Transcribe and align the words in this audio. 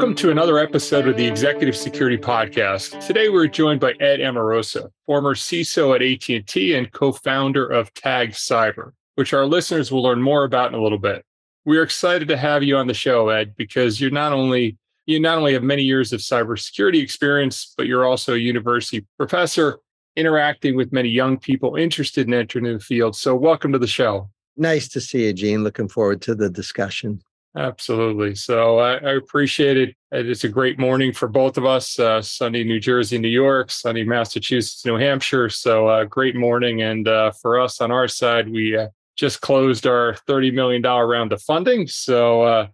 Welcome 0.00 0.16
to 0.16 0.30
another 0.30 0.58
episode 0.58 1.06
of 1.08 1.18
the 1.18 1.26
Executive 1.26 1.76
Security 1.76 2.16
Podcast. 2.16 3.06
Today 3.06 3.28
we're 3.28 3.46
joined 3.46 3.80
by 3.80 3.92
Ed 4.00 4.22
Amoroso, 4.22 4.90
former 5.04 5.34
CISO 5.34 5.94
at 5.94 6.00
AT&T 6.00 6.74
and 6.74 6.90
co-founder 6.90 7.66
of 7.66 7.92
Tag 7.92 8.30
Cyber, 8.30 8.92
which 9.16 9.34
our 9.34 9.44
listeners 9.44 9.92
will 9.92 10.02
learn 10.02 10.22
more 10.22 10.44
about 10.44 10.72
in 10.72 10.80
a 10.80 10.82
little 10.82 10.96
bit. 10.96 11.22
We're 11.66 11.82
excited 11.82 12.28
to 12.28 12.38
have 12.38 12.62
you 12.62 12.78
on 12.78 12.86
the 12.86 12.94
show, 12.94 13.28
Ed, 13.28 13.54
because 13.56 14.00
you're 14.00 14.10
not 14.10 14.32
only 14.32 14.78
you 15.04 15.20
not 15.20 15.36
only 15.36 15.52
have 15.52 15.62
many 15.62 15.82
years 15.82 16.14
of 16.14 16.20
cybersecurity 16.20 17.02
experience, 17.02 17.74
but 17.76 17.86
you're 17.86 18.06
also 18.06 18.32
a 18.32 18.38
university 18.38 19.04
professor 19.18 19.80
interacting 20.16 20.76
with 20.76 20.94
many 20.94 21.10
young 21.10 21.38
people 21.38 21.76
interested 21.76 22.26
in 22.26 22.32
entering 22.32 22.64
the 22.64 22.80
field. 22.80 23.16
So 23.16 23.36
welcome 23.36 23.70
to 23.72 23.78
the 23.78 23.86
show. 23.86 24.30
Nice 24.56 24.88
to 24.88 25.00
see 25.02 25.26
you, 25.26 25.34
Gene. 25.34 25.62
Looking 25.62 25.88
forward 25.88 26.22
to 26.22 26.34
the 26.34 26.48
discussion. 26.48 27.20
Absolutely. 27.56 28.36
So 28.36 28.78
I, 28.78 28.94
I, 28.98 29.14
appreciate 29.14 29.76
it. 29.76 29.96
It's 30.12 30.44
a 30.44 30.48
great 30.48 30.78
morning 30.78 31.12
for 31.12 31.26
both 31.26 31.58
of 31.58 31.64
us. 31.64 31.98
Uh, 31.98 32.22
sunny 32.22 32.62
New 32.62 32.78
Jersey, 32.78 33.18
New 33.18 33.28
York, 33.28 33.72
sunny 33.72 34.04
Massachusetts, 34.04 34.86
New 34.86 34.96
Hampshire. 34.96 35.48
So 35.48 35.88
uh, 35.88 36.04
great 36.04 36.36
morning. 36.36 36.82
And 36.82 37.08
uh, 37.08 37.32
for 37.32 37.58
us 37.58 37.80
on 37.80 37.90
our 37.90 38.06
side, 38.06 38.48
we 38.48 38.76
uh, 38.76 38.88
just 39.16 39.40
closed 39.40 39.84
our 39.84 40.14
$30 40.28 40.54
million 40.54 40.80
round 40.80 41.32
of 41.32 41.42
funding. 41.42 41.88
So 41.88 42.42
uh, 42.42 42.68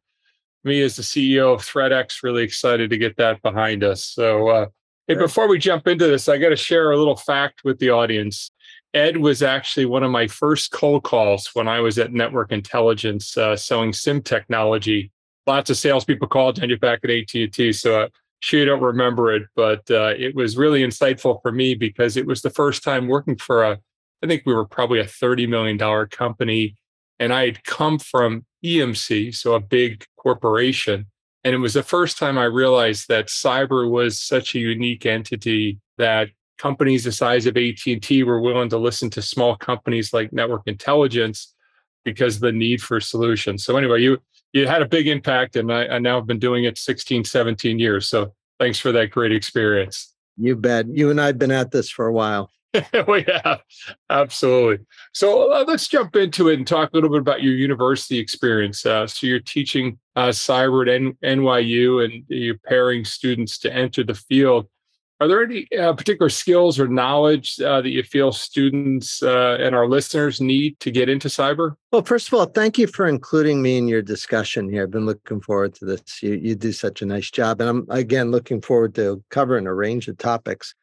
me 0.63 0.83
as 0.83 0.97
the 0.97 1.03
CEO 1.03 1.55
of 1.55 1.63
ThreatX, 1.63 2.23
really 2.23 2.43
excited 2.43 2.91
to 2.91 2.99
get 2.99 3.17
that 3.17 3.41
behind 3.41 3.83
us. 3.83 4.05
So 4.05 4.49
uh, 4.49 4.67
hey, 5.09 5.15
before 5.15 5.49
we 5.49 5.59
jump 5.59 5.89
into 5.89 6.07
this, 6.07 6.29
I 6.29 6.37
got 6.37 6.51
to 6.51 6.57
share 6.57 6.91
a 6.93 6.99
little 6.99 7.17
fact 7.17 7.63
with 7.65 7.79
the 7.79 7.91
audience. 7.91 8.51
Ed 8.97 9.19
was 9.19 9.43
actually 9.43 9.85
one 9.85 10.03
of 10.03 10.11
my 10.11 10.27
first 10.27 10.71
cold 10.71 11.05
calls 11.05 11.51
when 11.53 11.69
I 11.69 11.81
was 11.81 11.99
at 11.99 12.15
Network 12.15 12.51
Intelligence 12.51 13.37
uh, 13.37 13.55
selling 13.55 13.93
SIM 13.93 14.23
technology. 14.23 15.13
Lots 15.47 15.69
of 15.69 15.77
salespeople 15.77 16.29
called 16.29 16.59
you 16.63 16.79
back 16.79 17.01
at 17.05 17.11
AT&T, 17.11 17.75
so 17.75 18.05
uh, 18.05 18.09
sure 18.41 18.61
you 18.61 18.65
don't 18.65 18.81
remember 18.81 19.35
it, 19.35 19.49
but 19.55 19.83
uh, 19.91 20.15
it 20.17 20.35
was 20.35 20.57
really 20.57 20.81
insightful 20.81 21.43
for 21.43 21.53
me 21.53 21.75
because 21.75 22.17
it 22.17 22.27
was 22.27 22.41
the 22.41 22.49
first 22.49 22.83
time 22.83 23.07
working 23.07 23.37
for 23.37 23.65
a, 23.65 23.79
I 24.25 24.27
think 24.27 24.45
we 24.47 24.55
were 24.55 24.65
probably 24.65 25.01
a 25.01 25.05
$30 25.05 25.47
million 25.47 26.09
company. 26.09 26.75
And 27.19 27.35
I 27.35 27.45
had 27.45 27.65
come 27.65 27.99
from 27.99 28.47
EMC, 28.65 29.35
so 29.35 29.53
a 29.53 29.61
big 29.61 30.07
corporation. 30.17 31.05
And 31.45 31.55
it 31.55 31.59
was 31.59 31.75
the 31.75 31.83
first 31.83 32.17
time 32.17 32.39
I 32.39 32.45
realized 32.45 33.09
that 33.09 33.27
cyber 33.27 33.91
was 33.91 34.19
such 34.19 34.55
a 34.55 34.59
unique 34.59 35.05
entity 35.05 35.81
that 35.99 36.31
companies 36.59 37.05
the 37.05 37.13
size 37.13 37.47
of 37.47 37.57
AT&T 37.57 38.23
were 38.23 38.41
willing 38.41 38.69
to 38.71 38.79
listen 38.79 39.11
to 39.11 39.23
small 39.23 39.57
companies 39.57 40.13
like 40.13 40.33
Network 40.33 40.63
Intelligence 40.67 41.55
because 42.05 42.37
of 42.37 42.43
the 42.43 42.53
need 42.53 42.81
for 42.81 43.01
solutions. 43.01 43.65
So 43.65 43.77
anyway, 43.77 44.01
you 44.03 44.19
you 44.53 44.67
had 44.67 44.81
a 44.81 44.89
big 44.89 45.07
impact 45.07 45.57
and 45.57 45.73
I, 45.73 45.87
I 45.87 45.99
now 45.99 46.17
have 46.17 46.27
been 46.27 46.39
doing 46.39 46.65
it 46.65 46.79
16, 46.79 47.25
17 47.25 47.79
years. 47.79 48.09
So 48.09 48.33
thanks 48.59 48.79
for 48.79 48.91
that 48.93 49.11
great 49.11 49.33
experience. 49.33 50.15
You 50.39 50.57
bet. 50.57 50.87
You 50.89 51.11
and 51.11 51.21
I 51.21 51.27
have 51.27 51.39
been 51.39 51.51
at 51.51 51.73
this 51.73 51.91
for 51.91 52.07
a 52.07 52.13
while. 52.13 52.51
we 53.09 53.25
have. 53.45 53.63
Absolutely. 54.11 54.85
So 55.13 55.53
uh, 55.53 55.65
let's 55.67 55.89
jump 55.89 56.17
into 56.17 56.49
it 56.49 56.59
and 56.59 56.67
talk 56.67 56.91
a 56.93 56.97
little 56.97 57.11
bit 57.11 57.21
about 57.21 57.43
your 57.43 57.55
university 57.55 58.19
experience. 58.19 58.85
Uh, 58.85 59.07
so 59.07 59.27
you're 59.27 59.41
teaching 59.41 59.99
uh, 60.15 60.29
cyber 60.29 60.87
at 60.87 60.95
N- 60.95 61.39
NYU 61.39 62.05
and 62.05 62.25
you're 62.29 62.59
pairing 62.59 63.05
students 63.05 63.59
to 63.59 63.73
enter 63.73 64.05
the 64.05 64.15
field. 64.15 64.69
Are 65.19 65.29
there 65.29 65.43
any 65.43 65.67
uh, 65.79 65.95
particular 65.95 66.29
skills 66.29 66.79
or 66.79 66.89
knowledge 66.89 67.59
uh, 67.61 67.81
that 67.81 67.89
you 67.89 68.03
feel 68.03 68.33
students 68.33 69.23
uh, 69.23 69.57
and 69.59 69.75
our 69.75 69.89
listeners 69.89 70.43
need 70.43 70.79
to 70.81 70.91
get 70.91 71.09
into 71.09 71.29
cyber? 71.29 71.75
Well, 71.91 72.03
first 72.03 72.29
of 72.29 72.35
all, 72.35 72.45
thank 72.45 72.77
you 72.77 72.87
for 72.87 73.07
including 73.07 73.63
me 73.63 73.79
in 73.79 73.89
your 73.89 74.03
discussion 74.03 74.69
here. 74.69 74.83
I've 74.83 74.91
been 74.91 75.07
looking 75.07 75.41
forward 75.41 75.75
to 75.77 75.87
this. 75.87 76.23
You, 76.23 76.35
you 76.35 76.55
do 76.55 76.71
such 76.71 77.01
a 77.01 77.07
nice 77.07 77.31
job. 77.31 77.63
And 77.63 77.71
I'm, 77.71 77.87
again, 77.89 78.31
looking 78.31 78.61
forward 78.61 78.95
to 78.97 79.23
covering 79.31 79.67
a 79.67 79.73
range 79.73 80.07
of 80.09 80.19
topics. 80.19 80.75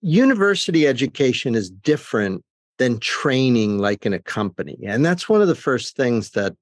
University 0.00 0.86
education 0.86 1.54
is 1.54 1.70
different 1.70 2.42
than 2.78 2.98
training 3.00 3.78
like 3.78 4.06
in 4.06 4.14
a 4.14 4.18
company. 4.18 4.78
And 4.84 5.04
that's 5.04 5.28
one 5.28 5.42
of 5.42 5.48
the 5.48 5.54
first 5.54 5.94
things 5.94 6.30
that 6.30 6.56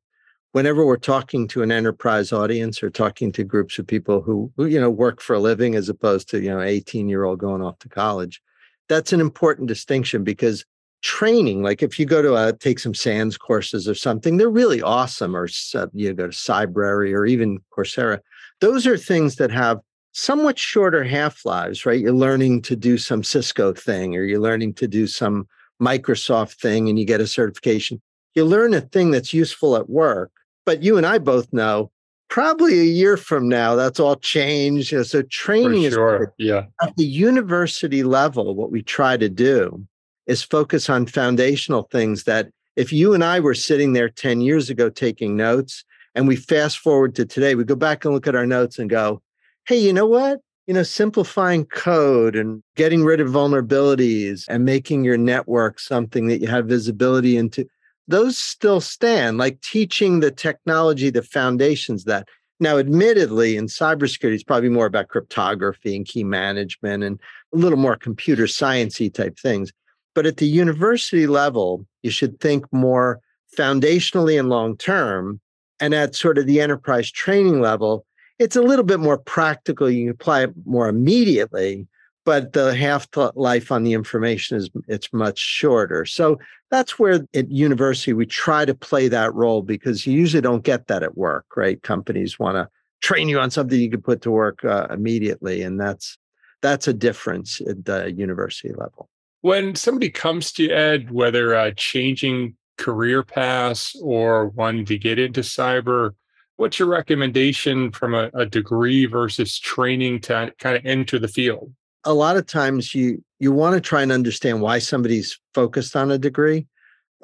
whenever 0.53 0.85
we're 0.85 0.97
talking 0.97 1.49
to 1.49 1.63
an 1.63 1.73
enterprise 1.73 2.33
audience 2.33 2.83
or 2.83 2.91
talking 2.91 3.33
to 3.33 3.43
groups 3.43 3.79
of 3.79 3.87
people 3.87 4.21
who, 4.23 4.53
who 4.57 4.67
you 4.67 4.81
know 4.81 4.91
work 4.91 5.21
for 5.21 5.35
a 5.35 5.41
living 5.41 5.75
as 5.75 5.89
opposed 5.89 6.29
to 6.31 6.41
you 6.41 6.51
know 6.51 6.61
18 6.61 7.09
year 7.09 7.25
old 7.25 7.39
going 7.39 7.63
off 7.63 7.79
to 7.81 7.89
college 7.89 8.41
that's 8.89 9.13
an 9.13 9.21
important 9.21 9.69
distinction 9.69 10.23
because 10.23 10.65
training 11.03 11.63
like 11.63 11.83
if 11.83 11.99
you 11.99 12.07
go 12.07 12.23
to 12.23 12.37
a, 12.37 12.53
take 12.53 12.79
some 12.79 12.95
SANS 12.95 13.37
courses 13.37 13.89
or 13.89 13.95
something 13.95 14.37
they're 14.37 14.49
really 14.49 14.81
awesome 14.81 15.35
or 15.35 15.49
uh, 15.75 15.87
you 15.93 16.13
go 16.15 16.29
to 16.29 16.33
cybrary 16.33 17.13
or 17.13 17.27
even 17.27 17.59
coursera. 17.77 18.21
Those 18.61 18.87
are 18.87 18.97
things 18.97 19.37
that 19.37 19.51
have 19.51 19.81
somewhat 20.13 20.59
shorter 20.59 21.03
half 21.03 21.45
lives 21.45 21.85
right? 21.85 21.99
You're 21.99 22.13
learning 22.13 22.63
to 22.63 22.77
do 22.77 22.99
some 22.99 23.25
cisco 23.25 23.73
thing 23.73 24.15
or 24.15 24.23
you're 24.23 24.39
learning 24.39 24.75
to 24.75 24.87
do 24.87 25.09
some 25.09 25.49
microsoft 25.81 26.61
thing 26.61 26.89
and 26.89 26.99
you 26.99 27.05
get 27.05 27.21
a 27.21 27.27
certification. 27.27 28.01
You 28.35 28.45
learn 28.45 28.73
a 28.73 28.81
thing 28.81 29.11
that's 29.11 29.35
useful 29.35 29.75
at 29.77 29.91
work 29.91 30.31
but 30.65 30.83
you 30.83 30.97
and 30.97 31.07
I 31.07 31.19
both 31.19 31.53
know 31.53 31.91
probably 32.33 32.81
a 32.81 32.85
year 32.85 33.19
from 33.19 33.47
now, 33.47 33.75
that's 33.75 34.01
all 34.01 34.17
changed. 34.17 34.95
so 35.07 35.21
training 35.23 35.91
sure. 35.91 36.33
is 36.39 36.47
yeah. 36.47 36.65
at 36.81 36.97
the 36.97 37.05
university 37.05 38.03
level, 38.03 38.55
what 38.55 38.73
we 38.73 38.83
try 38.83 39.19
to 39.19 39.29
do 39.29 39.87
is 40.27 40.43
focus 40.43 40.89
on 40.89 41.05
foundational 41.05 41.83
things 41.93 42.25
that 42.25 42.49
if 42.75 42.91
you 42.91 43.13
and 43.13 43.23
I 43.23 43.39
were 43.39 43.53
sitting 43.53 43.93
there 43.93 44.09
10 44.09 44.41
years 44.41 44.71
ago 44.71 44.89
taking 44.89 45.37
notes 45.37 45.85
and 46.15 46.27
we 46.27 46.37
fast 46.37 46.79
forward 46.79 47.15
to 47.17 47.27
today, 47.27 47.55
we 47.55 47.65
go 47.65 47.77
back 47.77 48.03
and 48.03 48.15
look 48.15 48.27
at 48.27 48.35
our 48.35 48.47
notes 48.47 48.79
and 48.79 48.89
go, 48.89 49.21
hey, 49.67 49.77
you 49.77 49.93
know 49.93 50.07
what? 50.07 50.41
You 50.67 50.73
know, 50.73 50.85
simplifying 50.85 51.67
code 51.67 52.35
and 52.35 52.63
getting 52.77 53.05
rid 53.05 53.21
of 53.21 53.29
vulnerabilities 53.29 54.47
and 54.49 54.65
making 54.65 55.05
your 55.05 55.19
network 55.19 55.79
something 55.79 56.29
that 56.29 56.41
you 56.41 56.47
have 56.47 56.65
visibility 56.65 57.37
into 57.37 57.67
those 58.09 58.37
still 58.39 58.81
stand, 58.81 59.39
like 59.39 59.61
teaching 59.61 60.21
the 60.21 60.31
technology, 60.31 61.11
the 61.11 61.23
foundations 61.23 62.05
that. 62.05 62.29
Now, 62.61 62.79
admittedly, 62.79 63.57
in 63.57 63.67
cybersecurity, 63.67 64.35
it's 64.35 64.45
probably 64.45 64.69
more 64.69 64.87
about 64.87 65.09
cryptography 65.09 65.97
and 65.97 66.07
key 66.07 66.23
management 66.23 67.03
and 67.03 67.19
a 67.53 67.57
little 67.57 67.79
more 67.79 67.97
computer 67.97 68.45
sciencey 68.45 69.13
type 69.13 69.37
things. 69.37 69.73
But 70.15 70.27
at 70.27 70.37
the 70.37 70.47
university 70.47 71.27
level, 71.27 71.85
you 72.03 72.11
should 72.11 72.39
think 72.39 72.65
more 72.73 73.21
foundationally 73.59 74.39
and 74.39 74.49
long 74.49 74.77
term. 74.77 75.41
And 75.81 75.95
at 75.95 76.15
sort 76.15 76.39
of 76.39 76.47
the 76.47 76.61
enterprise 76.61 77.11
training 77.11 77.61
level, 77.61 78.07
it's 78.39 78.57
a 78.57 78.63
little 78.63 78.85
bit 78.85 79.01
more 79.01 79.19
practical. 79.19 79.91
You 79.91 80.11
apply 80.11 80.45
it 80.45 80.53
more 80.65 80.89
immediately, 80.89 81.89
but 82.25 82.53
the 82.53 82.75
half 82.75 83.09
life 83.35 83.73
on 83.73 83.83
the 83.83 83.93
information 83.93 84.57
is 84.57 84.71
it's 84.89 85.13
much 85.13 85.39
shorter. 85.39 86.05
So 86.05 86.39
that's 86.71 86.99
where 86.99 87.27
at 87.35 87.51
university 87.51 88.13
we 88.13 88.27
try 88.27 88.65
to 88.65 88.75
play 88.75 89.09
that 89.09 89.35
role 89.35 89.63
because 89.63 90.07
you 90.07 90.13
usually 90.13 90.41
don't 90.41 90.65
get 90.65 90.87
that 90.87 91.03
at 91.03 91.17
work, 91.17 91.47
right? 91.57 91.83
Companies 91.83 92.39
want 92.39 92.57
to 92.57 92.69
train 93.03 93.29
you 93.29 93.41
on 93.41 93.51
something 93.51 93.79
you 93.79 93.91
can 93.91 94.03
put 94.03 94.23
to 94.23 94.31
work 94.31 94.65
uh, 94.65 94.87
immediately, 94.91 95.63
and 95.63 95.81
that's 95.81 96.17
that's 96.61 96.87
a 96.87 96.93
difference 96.93 97.61
at 97.61 97.85
the 97.85 98.13
university 98.13 98.73
level. 98.73 99.09
When 99.41 99.75
somebody 99.75 100.09
comes 100.09 100.53
to 100.53 100.71
Ed, 100.71 101.11
whether 101.11 101.55
uh, 101.55 101.73
changing 101.77 102.57
career 102.79 103.25
paths 103.25 103.97
or 104.01 104.49
wanting 104.49 104.85
to 104.87 104.97
get 104.97 105.19
into 105.19 105.41
cyber, 105.41 106.13
what's 106.57 106.79
your 106.79 106.89
recommendation 106.89 107.91
from 107.91 108.15
a, 108.15 108.31
a 108.35 108.47
degree 108.47 109.07
versus 109.07 109.59
training 109.59 110.21
to 110.21 110.53
kind 110.59 110.77
of 110.77 110.87
enter 110.87 111.19
the 111.19 111.27
field? 111.27 111.73
A 112.05 112.15
lot 112.15 112.37
of 112.37 112.47
times 112.47 112.95
you 112.95 113.23
you 113.39 113.53
want 113.53 113.75
to 113.75 113.81
try 113.81 114.03
and 114.03 114.13
understand 114.13 114.61
why 114.61 114.79
somebody's 114.79 115.39
focused 115.55 115.97
on 115.97 116.11
a 116.11 116.19
degree. 116.19 116.67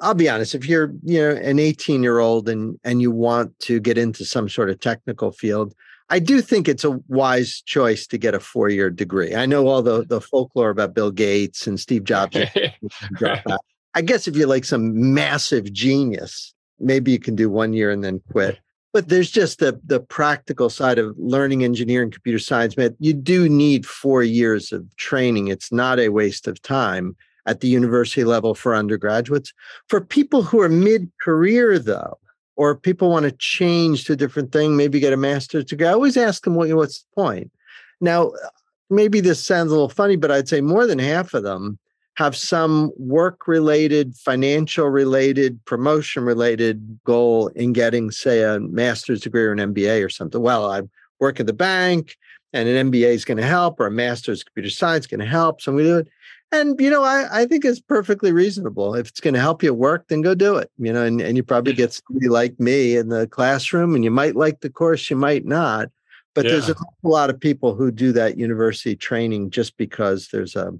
I'll 0.01 0.13
be 0.13 0.29
honest 0.29 0.55
if 0.55 0.67
you're 0.67 0.93
you 1.03 1.19
know 1.19 1.31
an 1.31 1.59
18 1.59 2.03
year 2.03 2.19
old 2.19 2.47
and 2.47 2.79
and 2.83 3.01
you 3.01 3.11
want 3.11 3.57
to 3.59 3.79
get 3.79 3.97
into 3.97 4.25
some 4.25 4.47
sort 4.47 4.69
of 4.69 4.79
technical 4.79 5.31
field 5.31 5.73
i 6.09 6.19
do 6.19 6.41
think 6.41 6.69
it's 6.69 6.85
a 6.85 6.91
wise 7.09 7.61
choice 7.65 8.07
to 8.07 8.17
get 8.17 8.33
a 8.33 8.39
four 8.39 8.69
year 8.69 8.89
degree. 8.89 9.35
I 9.35 9.45
know 9.45 9.67
all 9.67 9.81
the 9.81 10.05
the 10.09 10.21
folklore 10.21 10.69
about 10.69 10.93
bill 10.93 11.11
gates 11.11 11.67
and 11.67 11.77
steve 11.77 12.05
jobs 12.05 12.37
i 13.93 14.01
guess 14.01 14.25
if 14.25 14.37
you're 14.37 14.47
like 14.47 14.63
some 14.63 15.13
massive 15.13 15.71
genius 15.73 16.53
maybe 16.79 17.11
you 17.11 17.19
can 17.19 17.35
do 17.35 17.49
one 17.49 17.73
year 17.73 17.91
and 17.91 18.01
then 18.01 18.21
quit 18.31 18.57
but 18.93 19.09
there's 19.09 19.31
just 19.31 19.59
the 19.59 19.79
the 19.85 19.99
practical 19.99 20.69
side 20.69 20.97
of 20.97 21.15
learning 21.17 21.63
engineering 21.63 22.11
computer 22.11 22.39
science 22.39 22.75
man 22.77 22.95
you 22.99 23.13
do 23.13 23.47
need 23.47 23.85
four 23.85 24.23
years 24.23 24.71
of 24.71 24.95
training. 24.97 25.47
It's 25.47 25.71
not 25.71 25.99
a 25.99 26.09
waste 26.09 26.47
of 26.47 26.61
time 26.61 27.15
at 27.45 27.61
the 27.61 27.67
university 27.67 28.23
level 28.23 28.53
for 28.53 28.75
undergraduates. 28.75 29.53
For 29.87 30.01
people 30.01 30.43
who 30.43 30.61
are 30.61 30.69
mid-career 30.69 31.79
though 31.79 32.17
or 32.55 32.75
people 32.75 33.09
want 33.09 33.23
to 33.23 33.31
change 33.31 34.05
to 34.05 34.13
a 34.13 34.17
different 34.17 34.51
thing 34.51 34.75
maybe 34.75 34.99
get 34.99 35.13
a 35.13 35.17
master's 35.17 35.65
degree 35.65 35.87
i 35.87 35.93
always 35.93 36.17
ask 36.17 36.43
them 36.43 36.55
well, 36.55 36.75
what's 36.75 37.01
the 37.01 37.15
point? 37.15 37.51
Now 38.01 38.33
maybe 38.89 39.19
this 39.19 39.45
sounds 39.45 39.71
a 39.71 39.75
little 39.75 39.89
funny 39.89 40.15
but 40.15 40.31
i'd 40.31 40.49
say 40.49 40.61
more 40.61 40.87
than 40.87 40.99
half 40.99 41.33
of 41.33 41.43
them 41.43 41.77
have 42.19 42.35
some 42.35 42.91
work 42.97 43.47
related, 43.47 44.13
financial 44.13 44.89
related, 44.89 45.63
promotion 45.63 46.21
related 46.21 46.99
goal 47.05 47.47
in 47.55 47.71
getting, 47.71 48.11
say, 48.11 48.43
a 48.43 48.59
master's 48.59 49.21
degree 49.21 49.43
or 49.43 49.53
an 49.53 49.73
MBA 49.73 50.05
or 50.05 50.09
something. 50.09 50.41
Well, 50.41 50.69
I 50.69 50.81
work 51.21 51.39
at 51.39 51.47
the 51.47 51.53
bank 51.53 52.17
and 52.51 52.67
an 52.67 52.91
MBA 52.91 53.13
is 53.13 53.23
going 53.23 53.37
to 53.37 53.45
help 53.45 53.79
or 53.79 53.87
a 53.87 53.91
master's 53.91 54.43
computer 54.43 54.69
science 54.69 55.03
is 55.05 55.07
going 55.07 55.21
to 55.21 55.25
help. 55.25 55.61
So 55.61 55.71
we 55.71 55.83
do 55.83 55.99
it. 55.99 56.09
And, 56.51 56.77
you 56.81 56.89
know, 56.89 57.05
I, 57.05 57.43
I 57.43 57.45
think 57.45 57.63
it's 57.63 57.79
perfectly 57.79 58.33
reasonable. 58.33 58.95
If 58.95 59.07
it's 59.07 59.21
going 59.21 59.35
to 59.35 59.39
help 59.39 59.63
you 59.63 59.73
work, 59.73 60.09
then 60.09 60.21
go 60.21 60.35
do 60.35 60.57
it, 60.57 60.69
you 60.77 60.91
know, 60.91 61.05
and, 61.05 61.21
and 61.21 61.37
you 61.37 61.43
probably 61.43 61.71
get 61.71 61.93
somebody 61.93 62.27
like 62.27 62.59
me 62.59 62.97
in 62.97 63.07
the 63.07 63.27
classroom 63.27 63.95
and 63.95 64.03
you 64.03 64.11
might 64.11 64.35
like 64.35 64.59
the 64.59 64.69
course, 64.69 65.09
you 65.09 65.15
might 65.15 65.45
not. 65.45 65.87
But 66.35 66.43
yeah. 66.43 66.51
there's 66.51 66.67
a 66.67 66.75
lot 67.01 67.29
of 67.29 67.39
people 67.39 67.75
who 67.75 67.91
do 67.91 68.11
that 68.11 68.37
university 68.37 68.97
training 68.97 69.51
just 69.51 69.77
because 69.77 70.27
there's 70.33 70.57
a, 70.57 70.73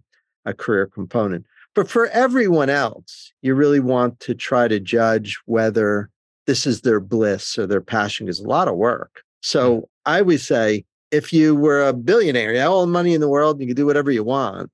a 0.46 0.54
career 0.54 0.88
component. 0.88 1.46
But 1.76 1.90
for 1.90 2.08
everyone 2.08 2.70
else, 2.70 3.32
you 3.42 3.56
really 3.56 3.80
want 3.80 4.20
to 4.22 4.34
try 4.34 4.68
to 4.68 4.80
judge 4.80 5.40
whether 5.46 6.10
this 6.48 6.66
is 6.66 6.82
their 6.82 7.00
bliss 7.00 7.58
or 7.58 7.68
their 7.68 7.82
passion 7.82 8.28
is 8.28 8.40
a 8.40 8.48
lot 8.48 8.68
of 8.68 8.76
work. 8.76 9.12
Mm. 9.18 9.22
So 9.42 9.90
I 10.06 10.20
always 10.20 10.46
say, 10.46 10.86
if 11.12 11.32
you 11.32 11.56
were 11.56 11.88
a 11.88 11.94
billionaire, 11.94 12.54
you 12.54 12.60
have 12.60 12.72
all 12.72 12.86
the 12.86 12.92
money 12.92 13.14
in 13.14 13.22
the 13.22 13.30
world, 13.30 13.60
you 13.60 13.68
could 13.68 13.78
do 13.78 13.86
whatever 13.86 14.12
you 14.12 14.24
want. 14.24 14.72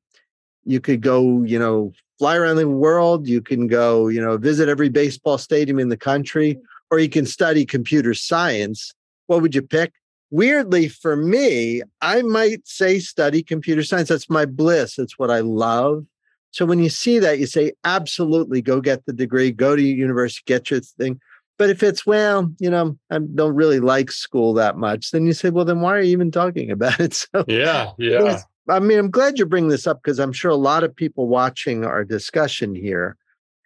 You 0.64 0.80
could 0.80 1.02
go, 1.02 1.44
you 1.44 1.60
know, 1.60 1.94
fly 2.18 2.38
around 2.38 2.58
the 2.58 2.68
world. 2.68 3.28
You 3.28 3.42
can 3.42 3.68
go, 3.68 4.08
you 4.08 4.22
know, 4.22 4.38
visit 4.38 4.68
every 4.68 4.90
baseball 4.90 5.38
stadium 5.38 5.80
in 5.80 5.90
the 5.90 5.98
country, 5.98 6.58
or 6.92 7.00
you 7.00 7.10
can 7.10 7.26
study 7.26 7.66
computer 7.66 8.14
science. 8.14 8.94
What 9.28 9.42
would 9.42 9.54
you 9.54 9.62
pick? 9.62 9.94
Weirdly, 10.36 10.90
for 10.90 11.16
me, 11.16 11.82
I 12.02 12.22
might 12.22 12.68
say 12.68 13.00
study 13.00 13.42
computer 13.42 13.84
science. 13.84 14.10
That's 14.10 14.30
my 14.30 14.44
bliss. 14.44 15.00
It's 15.00 15.18
what 15.18 15.32
I 15.32 15.40
love. 15.40 16.04
So 16.52 16.66
when 16.66 16.80
you 16.80 16.90
see 16.90 17.20
that, 17.20 17.40
you 17.40 17.48
say, 17.48 17.72
absolutely, 17.86 18.62
go 18.62 18.82
get 18.82 19.06
the 19.06 19.14
degree, 19.14 19.54
go 19.54 19.78
to 19.78 19.82
university, 19.82 20.44
get 20.46 20.70
your 20.70 20.82
thing. 20.82 21.22
But 21.58 21.70
if 21.70 21.82
it's, 21.82 22.06
well, 22.06 22.52
you 22.60 22.70
know, 22.70 22.98
I 23.10 23.20
don't 23.20 23.56
really 23.56 23.80
like 23.80 24.12
school 24.12 24.54
that 24.56 24.76
much, 24.76 25.12
then 25.12 25.26
you 25.26 25.32
say, 25.32 25.52
well, 25.52 25.64
then 25.64 25.80
why 25.80 25.94
are 25.94 26.02
you 26.02 26.12
even 26.12 26.32
talking 26.32 26.70
about 26.70 27.00
it? 27.00 27.14
So, 27.34 27.46
yeah, 27.48 27.92
yeah. 27.98 28.42
I 28.68 28.80
mean, 28.80 29.00
I'm 29.00 29.12
glad 29.12 29.40
you 29.40 29.46
bring 29.46 29.70
this 29.70 29.88
up 29.88 30.02
because 30.04 30.20
I'm 30.20 30.34
sure 30.34 30.52
a 30.52 30.56
lot 30.56 30.84
of 30.84 30.94
people 30.94 31.30
watching 31.30 31.86
our 31.86 32.04
discussion 32.04 32.76
here 32.76 33.16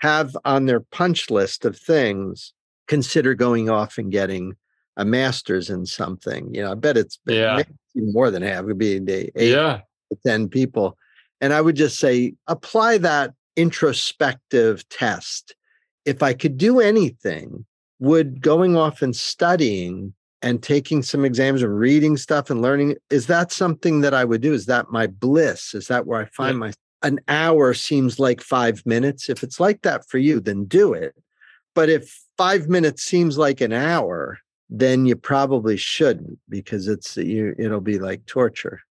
have 0.02 0.38
on 0.46 0.68
their 0.68 0.82
punch 0.82 1.32
list 1.32 1.66
of 1.66 1.80
things 1.80 2.54
consider 2.88 3.34
going 3.34 3.72
off 3.72 3.98
and 3.98 4.12
getting 4.12 4.56
a 5.00 5.06
master's 5.06 5.70
in 5.70 5.86
something. 5.86 6.54
You 6.54 6.62
know, 6.62 6.74
I 6.74 6.76
bet 6.76 6.98
it's 6.98 7.18
yeah. 7.26 7.64
more 7.96 8.30
than 8.30 8.44
half. 8.44 8.60
It 8.60 8.66
would 8.66 8.78
be 8.78 9.02
eight 9.10 9.32
yeah. 9.36 9.80
to 10.12 10.18
10 10.28 10.50
people. 10.50 10.98
And 11.40 11.54
I 11.54 11.62
would 11.62 11.78
just 11.78 12.00
say 12.00 12.34
apply 12.48 12.98
that 13.00 13.34
introspective 13.56 14.88
test. 14.90 15.56
If 16.04 16.22
I 16.22 16.34
could 16.34 16.58
do 16.58 16.82
anything, 16.82 17.66
would 18.00 18.42
going 18.42 18.76
off 18.76 19.02
and 19.02 19.16
studying 19.16 20.14
and 20.42 20.62
taking 20.62 21.02
some 21.02 21.24
exams 21.24 21.64
and 21.64 21.78
reading 21.78 22.18
stuff 22.18 22.50
and 22.50 22.62
learning 22.62 22.96
is 23.10 23.28
that 23.28 23.52
something 23.52 24.00
that 24.00 24.14
i 24.14 24.24
would 24.24 24.40
do 24.40 24.54
is 24.54 24.68
that 24.68 24.90
my 24.90 25.06
bliss 25.06 25.74
is 25.74 25.88
that 25.88 26.08
where 26.08 26.22
i 26.22 26.26
find 26.26 26.56
yeah. 26.56 26.60
my 26.60 26.74
an 27.02 27.20
hour 27.28 27.74
seems 27.74 28.20
like 28.20 28.40
five 28.40 28.86
minutes 28.86 29.30
if 29.30 29.44
it's 29.44 29.60
like 29.60 29.82
that 29.82 30.08
for 30.08 30.18
you 30.18 30.40
then 30.40 30.64
do 30.64 30.94
it 30.94 31.14
but 31.76 31.90
if 31.90 32.24
five 32.38 32.70
minutes 32.70 33.04
seems 33.04 33.38
like 33.38 33.60
an 33.60 33.74
hour 33.74 34.40
then 34.70 35.06
you 35.06 35.16
probably 35.16 35.78
shouldn't 35.78 36.38
because 36.48 36.88
it's 36.88 37.18
you 37.18 37.56
it'll 37.58 37.82
be 37.82 38.00
like 38.00 38.26
torture. 38.26 38.82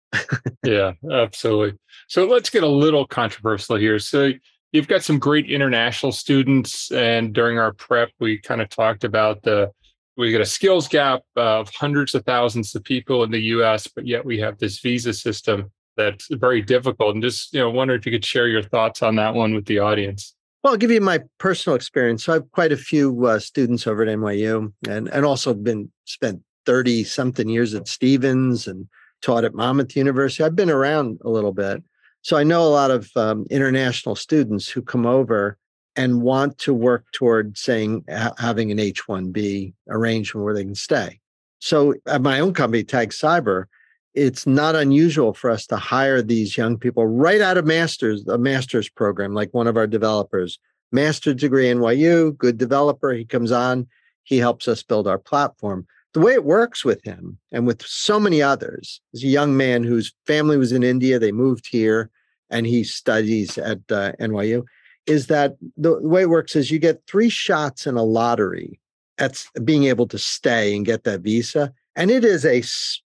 Yeah 0.65 0.93
absolutely. 1.11 1.79
So 2.09 2.27
let's 2.27 2.51
get 2.51 2.63
a 2.63 2.69
little 2.69 3.07
controversial 3.07 3.77
here. 3.77 3.99
So 3.99 4.33
you've 4.73 4.89
got 4.89 5.03
some 5.03 5.19
great 5.19 5.51
international 5.51 6.13
students 6.13 6.91
and 6.91 7.33
during 7.33 7.59
our 7.59 7.73
prep 7.73 8.11
we 8.19 8.39
kind 8.39 8.61
of 8.61 8.69
talked 8.69 9.05
about 9.05 9.43
the 9.43 9.71
we 10.17 10.33
got 10.33 10.41
a 10.41 10.47
skills 10.47 10.89
gap 10.89 11.23
of 11.37 11.71
hundreds 11.71 12.15
of 12.15 12.25
thousands 12.25 12.75
of 12.75 12.83
people 12.83 13.23
in 13.23 13.31
the 13.31 13.41
us 13.41 13.87
but 13.87 14.07
yet 14.07 14.25
we 14.25 14.39
have 14.39 14.59
this 14.59 14.81
visa 14.81 15.13
system 15.13 15.71
that's 15.97 16.29
very 16.31 16.63
difficult. 16.63 17.15
And 17.15 17.23
just 17.23 17.53
you 17.53 17.61
know 17.61 17.71
wonder 17.71 17.95
if 17.95 18.07
you 18.07 18.13
could 18.13 18.25
share 18.25 18.49
your 18.49 18.63
thoughts 18.63 19.03
on 19.03 19.17
that 19.17 19.35
one 19.35 19.55
with 19.55 19.67
the 19.67 19.81
audience 19.81 20.35
well 20.63 20.73
i'll 20.73 20.79
give 20.79 20.91
you 20.91 21.01
my 21.01 21.21
personal 21.39 21.77
experience. 21.77 22.25
So 22.25 22.33
i 22.33 22.37
have 22.37 22.51
quite 22.53 22.73
a 22.73 22.77
few 22.77 23.27
uh, 23.27 23.39
students 23.39 23.87
over 23.87 24.03
at 24.03 24.09
nyu 24.09 24.73
and 24.89 25.09
and 25.09 25.25
also 25.25 25.55
been 25.55 25.91
spent 26.05 26.43
30 26.67 27.05
something 27.05 27.49
years 27.49 27.75
at 27.75 27.89
stevens 27.89 28.67
and 28.67 28.87
taught 29.23 29.45
at 29.45 29.55
monmouth 29.55 29.97
university. 29.97 30.45
I've 30.45 30.55
been 30.55 30.71
around 30.71 31.19
a 31.25 31.31
little 31.31 31.53
bit. 31.53 31.83
So 32.23 32.37
I 32.37 32.45
know 32.45 32.63
a 32.63 32.69
lot 32.69 32.91
of 32.91 33.11
um, 33.17 33.47
international 33.51 34.17
students 34.17 34.69
who 34.69 34.83
come 34.83 35.07
over 35.07 35.57
and 35.97 36.23
want 36.23 36.59
to 36.59 36.75
work 36.75 37.07
toward 37.13 37.57
saying 37.57 38.05
ha- 38.11 38.35
having 38.39 38.71
an 38.71 38.79
H-1B 38.79 39.73
arrangement 39.89 40.45
where 40.45 40.55
they 40.55 40.65
can 40.65 40.75
stay. 40.75 41.21
So 41.59 41.95
at 42.07 42.23
my 42.23 42.39
own 42.39 42.55
company, 42.55 42.85
Tag 42.85 43.11
Cyber, 43.11 43.65
it's 44.19 44.47
not 44.47 44.77
unusual 44.77 45.33
for 45.33 45.51
us 45.51 45.67
to 45.69 45.77
hire 45.77 46.23
these 46.23 46.57
young 46.57 46.77
people 46.77 47.07
right 47.07 47.41
out 47.41 47.57
of 47.57 47.67
masters, 47.67 48.27
a 48.27 48.39
master's 48.39 48.89
program, 48.89 49.35
like 49.35 49.55
one 49.55 49.67
of 49.67 49.77
our 49.77 49.87
developers, 49.87 50.59
master's 50.93 51.37
degree 51.37 51.67
NYU, 51.67 52.37
good 52.37 52.59
developer. 52.59 53.13
He 53.13 53.25
comes 53.25 53.53
on, 53.53 53.87
he 54.25 54.39
helps 54.39 54.69
us 54.69 54.83
build 54.83 55.07
our 55.07 55.19
platform 55.19 55.87
the 56.15 56.21
way 56.21 56.33
it 56.33 56.45
works 56.45 56.85
with 56.85 57.03
him 57.05 57.39
and 57.53 57.67
with 57.67 57.83
so 57.83 58.19
many 58.19 58.43
others 58.43 59.01
is 59.13 59.23
a 59.23 59.29
young 59.29 59.57
man 59.57 59.85
whose 59.85 60.15
family 60.27 60.57
was 60.57 60.73
in 60.73 60.83
India. 60.83 61.19
They 61.19 61.33
moved 61.33 61.69
here 61.69 62.11
and 62.51 62.67
he 62.67 62.83
studies 62.83 63.59
at 63.59 63.79
uh, 63.91 64.13
NYU. 64.21 64.65
Is 65.07 65.27
that 65.27 65.57
the 65.77 65.99
way 66.01 66.23
it 66.23 66.29
works 66.29 66.57
is 66.57 66.71
you 66.71 66.79
get 66.79 67.03
three 67.07 67.29
shots 67.29 67.87
in 67.87 67.97
a 67.97 68.03
lottery 68.03 68.81
at 69.19 69.45
being 69.65 69.85
able 69.85 70.07
to 70.09 70.19
stay 70.19 70.75
and 70.75 70.85
get 70.85 71.05
that 71.05 71.21
visa. 71.21 71.73
And 71.97 72.11
it 72.11 72.25
is 72.25 72.45
a 72.45 72.63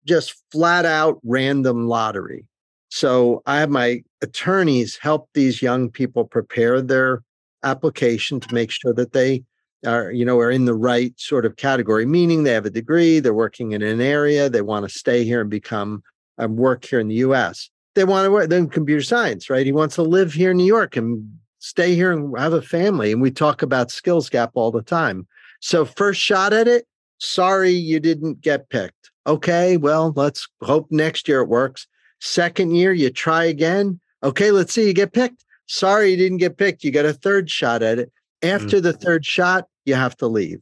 just 0.06 0.36
flat 0.52 0.86
out 0.86 1.20
random 1.24 1.88
lottery. 1.88 2.46
So 2.90 3.42
I 3.46 3.60
have 3.60 3.70
my 3.70 4.04
attorneys 4.22 4.98
help 4.98 5.30
these 5.34 5.62
young 5.62 5.90
people 5.90 6.26
prepare 6.26 6.82
their 6.82 7.24
application 7.64 8.40
to 8.40 8.54
make 8.54 8.72
sure 8.72 8.94
that 8.94 9.14
they 9.14 9.44
are 9.86 10.12
you 10.12 10.26
know 10.26 10.40
are 10.40 10.52
in 10.52 10.66
the 10.66 10.76
right 10.76 11.14
sort 11.20 11.46
of 11.46 11.56
category 11.56 12.06
meaning 12.06 12.44
they 12.44 12.54
have 12.54 12.66
a 12.66 12.72
degree 12.72 13.20
they're 13.20 13.34
working 13.34 13.72
in 13.72 13.82
an 13.82 14.02
area 14.02 14.50
they 14.50 14.62
want 14.62 14.88
to 14.88 14.90
stay 14.90 15.24
here 15.24 15.42
and 15.42 15.50
become 15.50 16.04
um, 16.38 16.56
work 16.56 16.86
here 16.86 17.00
in 17.00 17.08
the 17.08 17.16
us 17.16 17.70
they 17.96 18.04
want 18.04 18.26
to 18.26 18.32
work 18.32 18.50
then 18.50 18.68
computer 18.68 19.02
science 19.02 19.50
right? 19.50 19.66
He 19.66 19.72
wants 19.72 19.96
to 19.96 20.04
live 20.04 20.34
here 20.34 20.52
in 20.52 20.58
new 20.58 20.66
york 20.66 20.96
and 20.98 21.40
stay 21.60 21.96
here 21.96 22.12
and 22.12 22.38
have 22.38 22.54
a 22.54 22.62
family 22.62 23.12
and 23.12 23.22
we 23.22 23.32
talk 23.32 23.62
about 23.62 23.92
skills 23.92 24.30
gap 24.30 24.52
all 24.56 24.72
the 24.72 24.82
time. 24.82 25.28
So 25.60 25.86
first 25.86 26.20
shot 26.20 26.54
at 26.54 26.68
it 26.68 26.86
sorry 27.20 27.72
you 27.72 28.00
didn't 28.00 28.42
get 28.42 28.70
picked 28.70 29.11
okay 29.28 29.78
well 29.78 30.14
let's 30.16 30.48
hope 30.62 30.88
next 30.92 31.28
year 31.28 31.42
it 31.42 31.50
works 31.50 31.88
second 32.20 32.76
year 32.76 32.94
you 32.94 33.10
try 33.10 33.44
again 33.44 34.00
okay 34.24 34.52
let's 34.52 34.74
see 34.74 34.88
you 34.88 34.94
get 34.94 35.14
picked 35.14 35.46
sorry 35.68 36.12
you 36.12 36.18
didn't 36.18 36.38
get 36.38 36.58
picked 36.58 36.84
you 36.84 36.92
got 36.92 37.06
a 37.06 37.14
third 37.14 37.50
shot 37.50 37.84
at 37.84 38.00
it 38.00 38.12
after 38.42 38.78
mm. 38.78 38.84
the 38.84 38.94
third 38.94 39.26
shot 39.26 39.68
you 39.86 39.96
have 39.96 40.16
to 40.18 40.28
leave. 40.28 40.60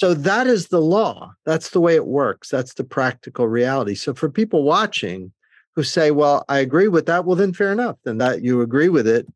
So 0.00 0.14
that 0.14 0.46
is 0.46 0.68
the 0.68 0.80
law. 0.80 1.32
That's 1.44 1.70
the 1.70 1.80
way 1.80 1.94
it 1.94 2.06
works. 2.06 2.48
That's 2.48 2.74
the 2.74 2.84
practical 2.84 3.46
reality. 3.46 3.94
So 3.94 4.14
for 4.14 4.28
people 4.28 4.64
watching 4.64 5.32
who 5.74 5.82
say, 5.82 6.10
well, 6.10 6.44
I 6.48 6.58
agree 6.58 6.88
with 6.88 7.06
that, 7.06 7.24
well, 7.24 7.36
then 7.36 7.52
fair 7.52 7.72
enough. 7.72 7.96
Then 8.04 8.18
that 8.18 8.42
you 8.42 8.60
agree 8.60 8.88
with 8.88 9.06
it, 9.06 9.26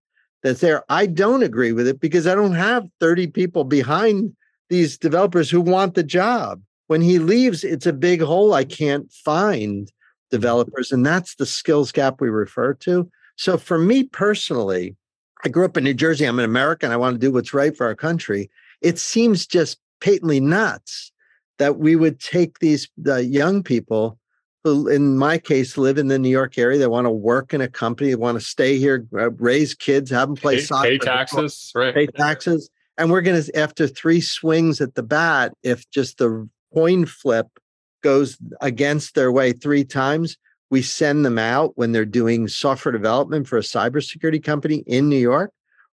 that's 0.42 0.60
there. 0.60 0.84
I 0.88 1.06
don't 1.06 1.42
agree 1.42 1.72
with 1.72 1.86
it 1.86 2.00
because 2.00 2.26
I 2.26 2.34
don't 2.34 2.54
have 2.54 2.88
30 3.00 3.28
people 3.28 3.64
behind 3.64 4.34
these 4.68 4.98
developers 4.98 5.48
who 5.48 5.60
want 5.60 5.94
the 5.94 6.02
job. 6.02 6.60
When 6.86 7.00
he 7.00 7.18
leaves, 7.18 7.64
it's 7.64 7.86
a 7.86 7.92
big 7.92 8.22
hole. 8.22 8.54
I 8.54 8.64
can't 8.64 9.10
find 9.12 9.90
developers. 10.30 10.92
And 10.92 11.04
that's 11.04 11.34
the 11.34 11.46
skills 11.46 11.92
gap 11.92 12.20
we 12.20 12.28
refer 12.28 12.74
to. 12.74 13.10
So 13.36 13.58
for 13.58 13.78
me 13.78 14.04
personally, 14.04 14.96
I 15.44 15.48
grew 15.48 15.64
up 15.64 15.76
in 15.76 15.84
New 15.84 15.94
Jersey. 15.94 16.24
I'm 16.24 16.38
an 16.38 16.44
American. 16.44 16.92
I 16.92 16.96
want 16.96 17.14
to 17.14 17.20
do 17.20 17.32
what's 17.32 17.52
right 17.52 17.76
for 17.76 17.86
our 17.86 17.94
country 17.94 18.50
it 18.80 18.98
seems 18.98 19.46
just 19.46 19.78
patently 20.00 20.40
nuts 20.40 21.12
that 21.58 21.78
we 21.78 21.96
would 21.96 22.20
take 22.20 22.58
these 22.58 22.88
the 22.96 23.24
young 23.24 23.62
people 23.62 24.18
who 24.62 24.88
in 24.88 25.16
my 25.16 25.38
case 25.38 25.78
live 25.78 25.96
in 25.96 26.08
the 26.08 26.18
new 26.18 26.28
york 26.28 26.58
area 26.58 26.78
they 26.78 26.86
want 26.86 27.06
to 27.06 27.10
work 27.10 27.54
in 27.54 27.60
a 27.60 27.68
company 27.68 28.10
they 28.10 28.16
want 28.16 28.38
to 28.38 28.44
stay 28.44 28.78
here 28.78 29.06
uh, 29.14 29.30
raise 29.32 29.74
kids 29.74 30.10
have 30.10 30.28
them 30.28 30.36
play 30.36 30.56
pay, 30.56 30.62
soccer 30.62 30.88
pay 30.90 30.98
taxes 30.98 31.72
right 31.74 31.94
pay 31.94 32.06
taxes 32.06 32.68
and 32.98 33.10
we're 33.10 33.22
going 33.22 33.42
to 33.42 33.58
after 33.58 33.86
three 33.86 34.20
swings 34.20 34.80
at 34.80 34.94
the 34.94 35.02
bat 35.02 35.54
if 35.62 35.88
just 35.90 36.18
the 36.18 36.48
coin 36.74 37.06
flip 37.06 37.46
goes 38.02 38.38
against 38.60 39.14
their 39.14 39.32
way 39.32 39.52
three 39.52 39.84
times 39.84 40.36
we 40.70 40.82
send 40.82 41.24
them 41.24 41.38
out 41.38 41.72
when 41.76 41.92
they're 41.92 42.04
doing 42.04 42.48
software 42.48 42.92
development 42.92 43.46
for 43.46 43.56
a 43.56 43.62
cybersecurity 43.62 44.42
company 44.42 44.84
in 44.86 45.08
new 45.08 45.16
york 45.16 45.52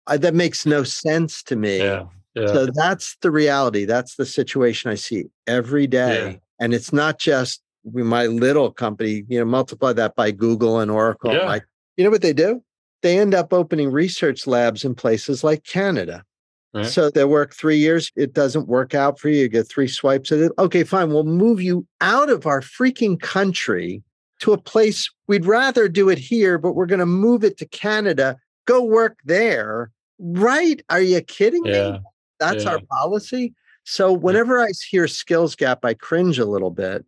uh, 0.06 0.16
that 0.16 0.34
makes 0.34 0.66
no 0.66 0.82
sense 0.82 1.42
to 1.42 1.56
me 1.56 1.78
yeah 1.78 2.04
yeah. 2.34 2.46
So 2.46 2.66
that's 2.66 3.16
the 3.22 3.30
reality. 3.30 3.84
That's 3.84 4.16
the 4.16 4.26
situation 4.26 4.90
I 4.90 4.94
see 4.94 5.24
every 5.46 5.86
day. 5.86 6.32
Yeah. 6.32 6.36
And 6.60 6.74
it's 6.74 6.92
not 6.92 7.18
just 7.18 7.62
my 7.84 8.26
little 8.26 8.70
company, 8.70 9.24
you 9.28 9.38
know, 9.38 9.44
multiply 9.44 9.92
that 9.94 10.14
by 10.14 10.30
Google 10.30 10.78
and 10.80 10.90
Oracle. 10.90 11.32
Yeah. 11.32 11.46
Like, 11.46 11.64
you 11.96 12.04
know 12.04 12.10
what 12.10 12.22
they 12.22 12.32
do? 12.32 12.62
They 13.02 13.18
end 13.18 13.34
up 13.34 13.52
opening 13.52 13.90
research 13.90 14.46
labs 14.46 14.84
in 14.84 14.94
places 14.94 15.42
like 15.42 15.64
Canada 15.64 16.24
Right. 16.72 16.86
So 16.86 17.10
they 17.10 17.24
work 17.24 17.54
three 17.54 17.78
years. 17.78 18.12
It 18.14 18.32
doesn't 18.32 18.68
work 18.68 18.94
out 18.94 19.18
for 19.18 19.28
you. 19.28 19.42
You 19.42 19.48
get 19.48 19.68
three 19.68 19.88
swipes 19.88 20.30
at 20.30 20.38
it. 20.38 20.52
Okay, 20.58 20.84
fine. 20.84 21.10
We'll 21.12 21.24
move 21.24 21.60
you 21.60 21.86
out 22.00 22.30
of 22.30 22.46
our 22.46 22.60
freaking 22.60 23.20
country 23.20 24.02
to 24.40 24.52
a 24.52 24.58
place 24.58 25.10
we'd 25.26 25.46
rather 25.46 25.88
do 25.88 26.08
it 26.08 26.18
here, 26.18 26.58
but 26.58 26.72
we're 26.74 26.86
going 26.86 27.00
to 27.00 27.06
move 27.06 27.42
it 27.44 27.58
to 27.58 27.66
Canada. 27.66 28.36
Go 28.66 28.84
work 28.84 29.18
there. 29.24 29.90
Right? 30.18 30.80
Are 30.90 31.00
you 31.00 31.20
kidding 31.22 31.64
Yeah. 31.64 31.92
me? 31.92 32.00
That's 32.38 32.64
yeah. 32.64 32.70
our 32.70 32.80
policy. 32.90 33.54
So 33.84 34.12
whenever 34.12 34.60
I 34.60 34.68
hear 34.88 35.08
skills 35.08 35.56
gap, 35.56 35.84
I 35.84 35.94
cringe 35.94 36.38
a 36.38 36.44
little 36.44 36.70
bit 36.70 37.04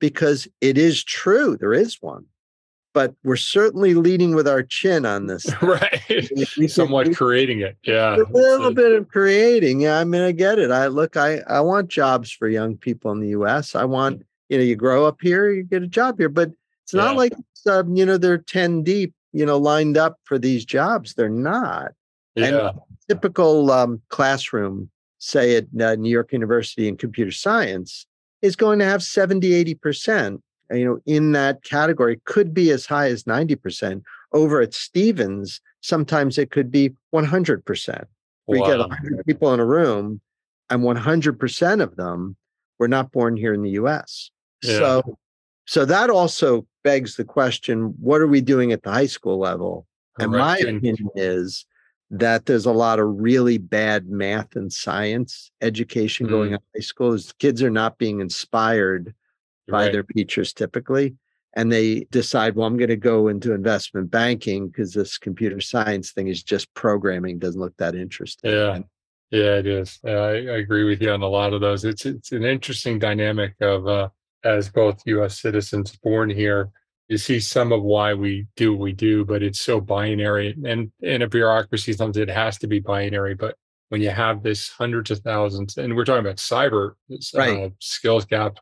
because 0.00 0.46
it 0.60 0.76
is 0.76 1.02
true. 1.02 1.56
There 1.56 1.72
is 1.72 1.96
one. 2.00 2.26
But 2.94 3.14
we're 3.22 3.36
certainly 3.36 3.94
leading 3.94 4.34
with 4.34 4.48
our 4.48 4.62
chin 4.62 5.04
on 5.06 5.26
this. 5.26 5.46
right. 5.62 6.02
We 6.56 6.66
Somewhat 6.68 7.08
we 7.08 7.14
creating 7.14 7.60
it. 7.60 7.76
Yeah. 7.84 8.16
a 8.16 8.24
little 8.32 8.72
bit 8.72 8.92
of 8.92 9.08
creating. 9.08 9.80
Yeah, 9.82 9.98
I 9.98 10.04
mean, 10.04 10.22
I 10.22 10.32
get 10.32 10.58
it. 10.58 10.70
I 10.70 10.86
look, 10.86 11.16
I 11.16 11.38
I 11.48 11.60
want 11.60 11.88
jobs 11.88 12.32
for 12.32 12.48
young 12.48 12.76
people 12.76 13.12
in 13.12 13.20
the 13.20 13.28
U.S. 13.28 13.74
I 13.74 13.84
want 13.84 14.22
you 14.48 14.56
know, 14.58 14.64
you 14.64 14.74
grow 14.76 15.04
up 15.06 15.18
here, 15.20 15.52
you 15.52 15.62
get 15.62 15.82
a 15.82 15.86
job 15.86 16.18
here, 16.18 16.30
but 16.30 16.50
it's 16.84 16.94
not 16.94 17.12
Yeah. 17.12 17.18
like 17.18 17.32
um, 17.70 17.94
you 17.94 18.06
know 18.06 18.16
they're 18.16 18.38
ten 18.38 18.82
deep, 18.82 19.12
you 19.32 19.44
know, 19.44 19.58
lined 19.58 19.98
up 19.98 20.16
for 20.24 20.38
these 20.38 20.64
jobs. 20.64 21.14
They're 21.14 21.28
not. 21.28 21.92
a- 22.36 22.42
and- 22.42 22.56
yeah. 22.56 22.72
Typical 23.08 23.70
um, 23.70 24.02
classroom, 24.10 24.90
say 25.18 25.56
at 25.56 25.64
uh, 25.80 25.94
New 25.94 26.10
York 26.10 26.30
University 26.32 26.88
in 26.88 26.96
computer 26.96 27.30
science, 27.32 28.04
is 28.42 28.54
going 28.54 28.78
to 28.80 28.84
have 28.84 29.02
70, 29.02 29.54
80 29.54 29.74
percent. 29.76 30.42
You 30.70 30.84
know, 30.84 31.00
in 31.06 31.32
that 31.32 31.64
category, 31.64 32.20
could 32.24 32.52
be 32.52 32.70
as 32.70 32.86
high 32.86 33.08
as 33.08 33.26
ninety 33.26 33.56
percent. 33.56 34.02
Over 34.32 34.60
at 34.60 34.74
Stevens, 34.74 35.60
sometimes 35.80 36.36
it 36.36 36.50
could 36.50 36.70
be 36.70 36.94
one 37.10 37.24
hundred 37.24 37.64
percent 37.64 38.06
we 38.48 38.58
get 38.60 38.78
100 38.78 39.26
people 39.26 39.52
in 39.54 39.60
a 39.60 39.64
room 39.64 40.20
and 40.70 40.82
100% 40.82 41.82
of 41.82 41.96
them 41.96 42.36
were 42.78 42.88
not 42.88 43.12
born 43.12 43.36
here 43.36 43.52
in 43.54 43.62
the 43.62 43.70
US. 43.72 44.30
Yeah. 44.62 44.78
So 44.78 45.18
so 45.66 45.84
that 45.84 46.08
also 46.08 46.66
begs 46.82 47.16
the 47.16 47.24
question 47.24 47.94
what 48.00 48.20
are 48.22 48.26
we 48.26 48.40
doing 48.40 48.72
at 48.72 48.82
the 48.82 48.90
high 48.90 49.06
school 49.06 49.38
level? 49.38 49.86
And 50.18 50.32
my 50.32 50.56
opinion 50.58 51.08
is 51.14 51.66
that 52.10 52.46
there's 52.46 52.64
a 52.64 52.72
lot 52.72 52.98
of 52.98 53.06
really 53.20 53.58
bad 53.58 54.08
math 54.08 54.56
and 54.56 54.72
science 54.72 55.50
education 55.60 56.26
going 56.26 56.50
Mm. 56.50 56.54
on 56.54 56.60
in 56.74 56.80
high 56.80 56.80
schools. 56.84 57.34
Kids 57.38 57.62
are 57.62 57.70
not 57.70 57.98
being 57.98 58.20
inspired 58.20 59.14
by 59.68 59.84
right. 59.84 59.92
their 59.92 60.02
teachers 60.02 60.52
typically. 60.52 61.14
And 61.54 61.72
they 61.72 62.06
decide, 62.10 62.54
well, 62.54 62.66
I'm 62.66 62.76
going 62.76 62.90
to 62.90 62.96
go 62.96 63.28
into 63.28 63.52
investment 63.52 64.10
banking 64.10 64.68
because 64.68 64.92
this 64.92 65.18
computer 65.18 65.60
science 65.60 66.12
thing 66.12 66.28
is 66.28 66.42
just 66.42 66.72
programming, 66.74 67.38
doesn't 67.38 67.60
look 67.60 67.76
that 67.78 67.94
interesting. 67.94 68.50
Yeah. 68.52 68.80
Yeah, 69.30 69.56
it 69.56 69.66
is. 69.66 69.98
Uh, 70.06 70.10
I, 70.10 70.32
I 70.32 70.56
agree 70.58 70.84
with 70.84 71.02
you 71.02 71.10
on 71.10 71.22
a 71.22 71.28
lot 71.28 71.52
of 71.52 71.60
those. 71.60 71.84
It's 71.84 72.06
it's 72.06 72.32
an 72.32 72.44
interesting 72.44 72.98
dynamic 72.98 73.54
of 73.60 73.86
uh, 73.86 74.08
as 74.42 74.70
both 74.70 75.02
U.S. 75.04 75.40
citizens 75.40 75.94
born 75.96 76.30
here. 76.30 76.70
You 77.08 77.18
see 77.18 77.40
some 77.40 77.72
of 77.72 77.82
why 77.82 78.14
we 78.14 78.46
do 78.56 78.72
what 78.72 78.80
we 78.80 78.92
do, 78.92 79.24
but 79.24 79.42
it's 79.42 79.60
so 79.60 79.80
binary. 79.80 80.56
And 80.64 80.92
in 81.00 81.22
a 81.22 81.28
bureaucracy, 81.28 81.92
sometimes 81.92 82.16
it 82.16 82.30
has 82.30 82.58
to 82.58 82.66
be 82.66 82.80
binary. 82.80 83.34
But 83.34 83.56
when 83.88 84.00
you 84.00 84.10
have 84.10 84.42
this 84.42 84.68
hundreds 84.68 85.10
of 85.10 85.20
thousands, 85.20 85.76
and 85.76 85.94
we're 85.94 86.04
talking 86.04 86.24
about 86.24 86.36
cyber 86.36 86.92
uh, 87.34 87.68
skills 87.80 88.24
gap, 88.24 88.58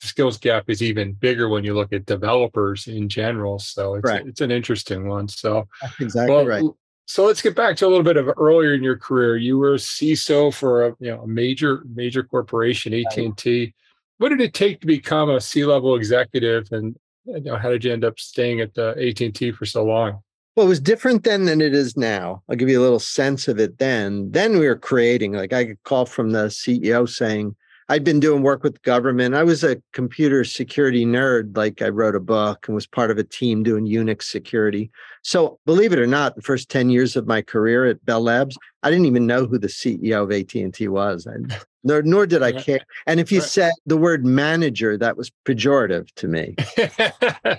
skills 0.00 0.38
gap 0.38 0.68
is 0.68 0.82
even 0.82 1.12
bigger 1.12 1.48
when 1.48 1.64
you 1.64 1.74
look 1.74 1.92
at 1.92 2.06
developers 2.06 2.86
in 2.86 3.08
general. 3.08 3.58
So 3.58 3.94
it's 3.94 4.04
Correct. 4.04 4.26
it's 4.26 4.40
an 4.40 4.50
interesting 4.50 5.08
one. 5.08 5.28
So 5.28 5.66
That's 5.80 6.00
exactly 6.00 6.34
well, 6.34 6.46
right. 6.46 6.64
So 7.06 7.24
let's 7.24 7.40
get 7.40 7.54
back 7.54 7.76
to 7.76 7.86
a 7.86 7.88
little 7.88 8.02
bit 8.02 8.16
of 8.16 8.28
earlier 8.36 8.74
in 8.74 8.82
your 8.82 8.96
career. 8.96 9.36
You 9.36 9.58
were 9.58 9.74
CISO 9.74 10.52
for 10.52 10.86
a 10.86 10.96
you 10.98 11.10
know 11.10 11.22
a 11.22 11.26
major 11.26 11.84
major 11.94 12.22
corporation, 12.22 12.92
AT 12.92 13.16
and 13.16 13.36
T. 13.36 13.74
What 14.18 14.30
did 14.30 14.40
it 14.40 14.54
take 14.54 14.80
to 14.80 14.86
become 14.86 15.30
a 15.30 15.40
C 15.40 15.64
level 15.64 15.94
executive, 15.94 16.66
and 16.72 16.96
you 17.26 17.40
know 17.40 17.56
how 17.56 17.70
did 17.70 17.84
you 17.84 17.92
end 17.92 18.04
up 18.04 18.18
staying 18.18 18.60
at 18.60 18.74
the 18.74 18.90
AT 18.98 19.20
and 19.20 19.34
T 19.34 19.52
for 19.52 19.66
so 19.66 19.84
long? 19.84 20.20
Well, 20.56 20.64
it 20.64 20.70
was 20.70 20.80
different 20.80 21.22
then 21.22 21.44
than 21.44 21.60
it 21.60 21.74
is 21.74 21.98
now. 21.98 22.42
I'll 22.48 22.56
give 22.56 22.70
you 22.70 22.80
a 22.80 22.82
little 22.82 22.98
sense 22.98 23.46
of 23.46 23.60
it 23.60 23.76
then. 23.76 24.30
Then 24.32 24.58
we 24.58 24.66
were 24.66 24.76
creating, 24.76 25.34
like 25.34 25.52
I 25.52 25.66
could 25.66 25.82
call 25.82 26.06
from 26.06 26.30
the 26.30 26.46
CEO 26.46 27.06
saying, 27.06 27.54
I'd 27.88 28.02
been 28.02 28.18
doing 28.18 28.42
work 28.42 28.64
with 28.64 28.82
government. 28.82 29.34
I 29.34 29.44
was 29.44 29.62
a 29.62 29.80
computer 29.92 30.42
security 30.42 31.06
nerd. 31.06 31.56
Like 31.56 31.82
I 31.82 31.88
wrote 31.88 32.16
a 32.16 32.20
book 32.20 32.66
and 32.66 32.74
was 32.74 32.86
part 32.86 33.10
of 33.10 33.18
a 33.18 33.24
team 33.24 33.62
doing 33.62 33.86
Unix 33.86 34.24
security. 34.24 34.90
So 35.22 35.58
believe 35.66 35.92
it 35.92 35.98
or 35.98 36.06
not, 36.06 36.34
the 36.34 36.42
first 36.42 36.68
10 36.68 36.90
years 36.90 37.14
of 37.14 37.26
my 37.26 37.42
career 37.42 37.86
at 37.86 38.04
Bell 38.04 38.22
Labs, 38.22 38.58
I 38.82 38.90
didn't 38.90 39.06
even 39.06 39.26
know 39.26 39.46
who 39.46 39.58
the 39.58 39.68
CEO 39.68 40.24
of 40.24 40.32
AT&T 40.32 40.88
was. 40.88 41.26
I, 41.26 41.56
nor, 41.84 42.02
nor 42.02 42.26
did 42.26 42.42
I 42.42 42.52
care. 42.52 42.80
And 43.06 43.20
if 43.20 43.30
you 43.30 43.40
said 43.40 43.72
the 43.86 43.96
word 43.96 44.24
manager, 44.24 44.98
that 44.98 45.16
was 45.16 45.30
pejorative 45.44 46.12
to 46.16 46.28
me. 46.28 46.56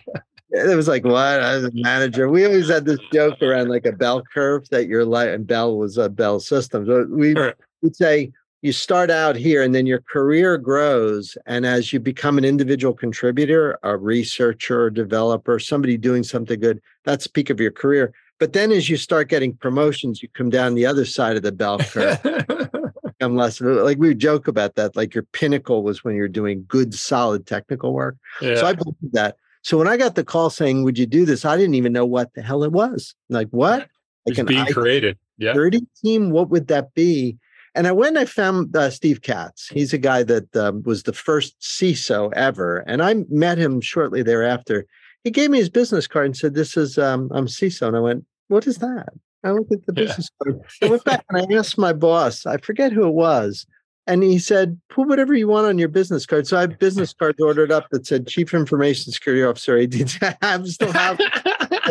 It 0.50 0.78
was 0.78 0.88
like, 0.88 1.04
what? 1.04 1.16
I 1.42 1.56
was 1.56 1.66
a 1.66 1.72
manager. 1.74 2.30
We 2.30 2.46
always 2.46 2.70
had 2.70 2.86
this 2.86 3.00
joke 3.12 3.42
around 3.42 3.68
like 3.68 3.86
a 3.86 3.92
bell 3.92 4.24
curve 4.34 4.68
that 4.70 4.88
you're 4.88 5.06
like, 5.06 5.30
and 5.30 5.46
Bell 5.46 5.78
was 5.78 5.98
a 5.98 6.10
Bell 6.10 6.40
system 6.40 6.86
So 6.86 7.06
We 7.10 7.34
would 7.34 7.96
say 7.96 8.32
you 8.62 8.72
start 8.72 9.12
out 9.12 9.36
here 9.36 9.62
and 9.62 9.74
then 9.74 9.86
your 9.86 10.02
career 10.02 10.58
grows. 10.58 11.38
And 11.46 11.66
as 11.66 11.94
you 11.94 12.00
become 12.00 12.38
an 12.38 12.46
individual 12.46 12.94
contributor, 12.94 13.78
a 13.84 13.96
researcher, 13.98 14.88
a 14.88 14.94
developer, 14.94 15.60
somebody 15.60 15.98
doing 15.98 16.24
something 16.24 16.60
good, 16.60 16.82
that's 17.04 17.26
the 17.26 17.32
peak 17.32 17.50
of 17.50 17.60
your 17.60 17.72
career. 17.72 18.14
But 18.40 18.54
then 18.54 18.72
as 18.72 18.90
you 18.90 18.98
start 18.98 19.30
getting 19.30 19.56
promotions, 19.56 20.22
you 20.22 20.30
come 20.30 20.50
down 20.50 20.76
the 20.76 20.86
other 20.86 21.06
side 21.06 21.38
of 21.38 21.44
the 21.44 21.52
bell 21.52 21.80
curve. 21.80 22.20
become 23.18 23.36
less 23.36 23.60
like 23.62 23.98
we 23.98 24.14
joke 24.16 24.48
about 24.48 24.76
that. 24.76 24.96
Like 24.96 25.14
your 25.14 25.24
pinnacle 25.24 25.84
was 25.84 26.04
when 26.04 26.16
you're 26.16 26.28
doing 26.28 26.66
good, 26.68 26.94
solid 26.94 27.46
technical 27.46 27.94
work. 27.94 28.18
yeah. 28.42 28.56
So 28.56 28.68
I 28.68 28.74
believe 28.74 28.96
that. 29.14 29.38
So 29.64 29.78
when 29.78 29.88
I 29.88 29.98
got 29.98 30.16
the 30.16 30.24
call 30.24 30.50
saying, 30.50 30.84
"Would 30.84 30.98
you 30.98 31.06
do 31.06 31.26
this?" 31.26 31.46
I 31.46 31.58
didn't 31.58 31.76
even 31.76 31.94
know 31.94 32.06
what 32.06 32.34
the 32.34 32.42
hell 32.42 32.64
it 32.64 32.72
was. 32.72 33.16
Like 33.30 33.50
what? 33.50 33.80
Like 33.80 33.90
It's 34.28 34.40
an 34.40 34.46
being 34.46 34.62
I 34.62 34.72
created. 34.72 35.18
Yeah. 35.38 35.54
thirty 35.54 35.82
team? 36.04 36.32
What 36.32 36.50
would 36.50 36.68
that 36.68 36.94
be? 36.94 37.38
And 37.78 37.86
I 37.88 37.92
went 37.92 38.18
and 38.18 38.20
I 38.20 38.26
found 38.26 38.76
uh, 38.76 38.90
Steve 38.90 39.22
Katz. 39.22 39.70
He's 39.70 39.94
a 39.94 40.00
guy 40.00 40.24
that 40.24 40.56
um, 40.56 40.82
was 40.84 41.04
the 41.04 41.14
first 41.14 41.60
CISO 41.62 42.34
ever, 42.34 42.80
and 42.88 43.04
I 43.04 43.24
met 43.30 43.60
him 43.60 43.82
shortly 43.82 44.24
thereafter. 44.24 44.88
He 45.24 45.30
gave 45.30 45.52
me 45.52 45.60
his 45.60 45.70
business 45.70 46.08
card 46.08 46.26
and 46.26 46.36
said, 46.36 46.56
"This 46.56 46.76
is 46.76 46.98
um, 46.98 47.30
I'm 47.32 47.46
CISO." 47.46 47.88
And 47.88 47.96
I 47.96 48.00
went, 48.00 48.26
"What 48.48 48.66
is 48.66 48.80
that?" 48.80 49.10
I 49.44 49.52
looked 49.52 49.72
at 49.72 49.86
the 49.86 49.94
Yeah. 49.96 50.08
business 50.08 50.30
card. 50.44 50.60
I 50.82 50.90
went 50.90 51.04
back 51.04 51.24
and 51.30 51.38
I 51.38 51.56
asked 51.56 51.78
my 51.78 51.94
boss. 51.94 52.48
I 52.48 52.58
forget 52.58 52.92
who 52.92 53.08
it 53.08 53.14
was. 53.14 53.68
And 54.08 54.24
he 54.24 54.40
said, 54.40 54.80
put 54.90 55.10
whatever 55.10 55.34
you 55.34 55.50
want 55.50 55.68
on 55.68 55.78
your 55.78 55.90
business 55.90 56.26
card. 56.26 56.48
So 56.48 56.56
I 56.56 56.62
have 56.62 56.80
business 56.80 57.14
cards 57.14 57.42
ordered 57.42 57.74
up 57.74 57.90
that 57.92 58.08
said 58.08 58.26
Chief 58.26 58.54
Information 58.54 59.12
Security 59.12 59.44
Officer. 59.44 59.78
AD. 59.78 60.38
I 60.42 60.64
still 60.64 60.94
have, 60.94 61.20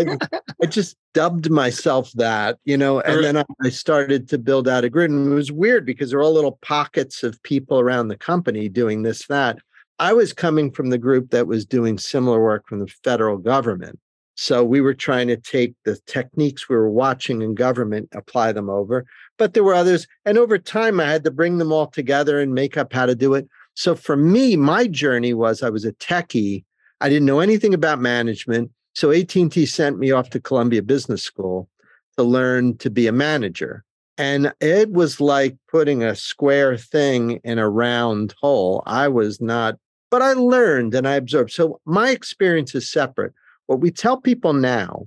like, 0.03 0.23
I 0.63 0.67
just 0.67 0.97
dubbed 1.15 1.51
myself 1.51 2.13
that, 2.13 2.59
you 2.65 2.77
know, 2.77 3.01
and 3.01 3.25
then 3.25 3.37
I, 3.37 3.45
I 3.63 3.71
started 3.71 4.29
to 4.31 4.39
build 4.39 4.69
out 4.69 4.85
a 4.85 4.91
grid. 4.91 5.11
And 5.11 5.33
it 5.33 5.35
was 5.35 5.53
weird 5.53 5.87
because 5.87 6.11
there 6.11 6.19
were 6.19 6.25
all 6.25 6.35
little 6.35 6.59
pockets 6.63 7.23
of 7.23 7.43
people 7.43 7.81
around 7.81 8.09
the 8.09 8.17
company 8.17 8.69
doing 8.69 9.03
this, 9.03 9.27
that. 9.27 9.59
I 9.99 10.13
was 10.13 10.33
coming 10.33 10.71
from 10.71 10.91
the 10.91 10.99
group 10.99 11.31
that 11.31 11.47
was 11.47 11.65
doing 11.65 11.99
similar 11.99 12.43
work 12.43 12.69
from 12.69 12.81
the 12.81 12.93
federal 13.03 13.39
government. 13.39 13.99
So 14.35 14.63
we 14.63 14.83
were 14.83 14.93
trying 14.93 15.29
to 15.29 15.39
take 15.39 15.75
the 15.87 15.99
techniques 16.07 16.69
we 16.69 16.77
were 16.77 16.91
watching 16.91 17.41
in 17.41 17.55
government, 17.55 18.11
apply 18.13 18.53
them 18.53 18.69
over. 18.69 19.07
But 19.39 19.55
there 19.55 19.65
were 19.65 19.73
others. 19.73 20.07
And 20.27 20.37
over 20.37 20.59
time, 20.59 21.01
I 21.01 21.07
had 21.11 21.25
to 21.25 21.31
bring 21.31 21.57
them 21.57 21.73
all 21.73 21.87
together 21.87 22.39
and 22.39 22.53
make 22.53 22.77
up 22.77 22.93
how 22.93 23.07
to 23.07 23.15
do 23.15 23.33
it. 23.33 23.49
So 23.73 23.95
for 23.95 24.17
me, 24.17 24.57
my 24.57 24.87
journey 24.87 25.33
was 25.33 25.63
I 25.63 25.71
was 25.71 25.87
a 25.87 25.93
techie. 25.93 26.65
I 27.01 27.09
didn't 27.09 27.27
know 27.27 27.41
anything 27.41 27.73
about 27.73 27.99
management. 27.99 28.71
So 28.97 29.11
AT&T 29.11 29.67
sent 29.67 29.99
me 29.99 30.11
off 30.11 30.31
to 30.31 30.41
Columbia 30.41 30.83
Business 30.83 31.23
School 31.23 31.69
to 32.17 32.23
learn 32.23 32.79
to 32.79 32.89
be 32.89 33.07
a 33.07 33.13
manager. 33.13 33.85
And 34.17 34.55
it 34.63 34.91
was 34.91 35.21
like 35.21 35.59
putting 35.71 36.03
a 36.03 36.17
square 36.17 36.79
thing 36.79 37.33
in 37.45 37.59
a 37.59 37.69
round 37.69 38.35
hole. 38.41 38.83
I 38.87 39.09
was 39.09 39.39
not, 39.39 39.77
but 40.11 40.23
I 40.23 40.33
learned 40.33 40.95
and 40.95 41.07
I 41.07 41.17
absorbed. 41.17 41.51
So 41.51 41.79
my 41.85 42.09
experience 42.09 42.75
is 42.75 42.91
separate. 42.91 43.35
What 43.67 43.81
we 43.81 43.91
tell 43.91 44.19
people 44.19 44.55
now 44.55 45.07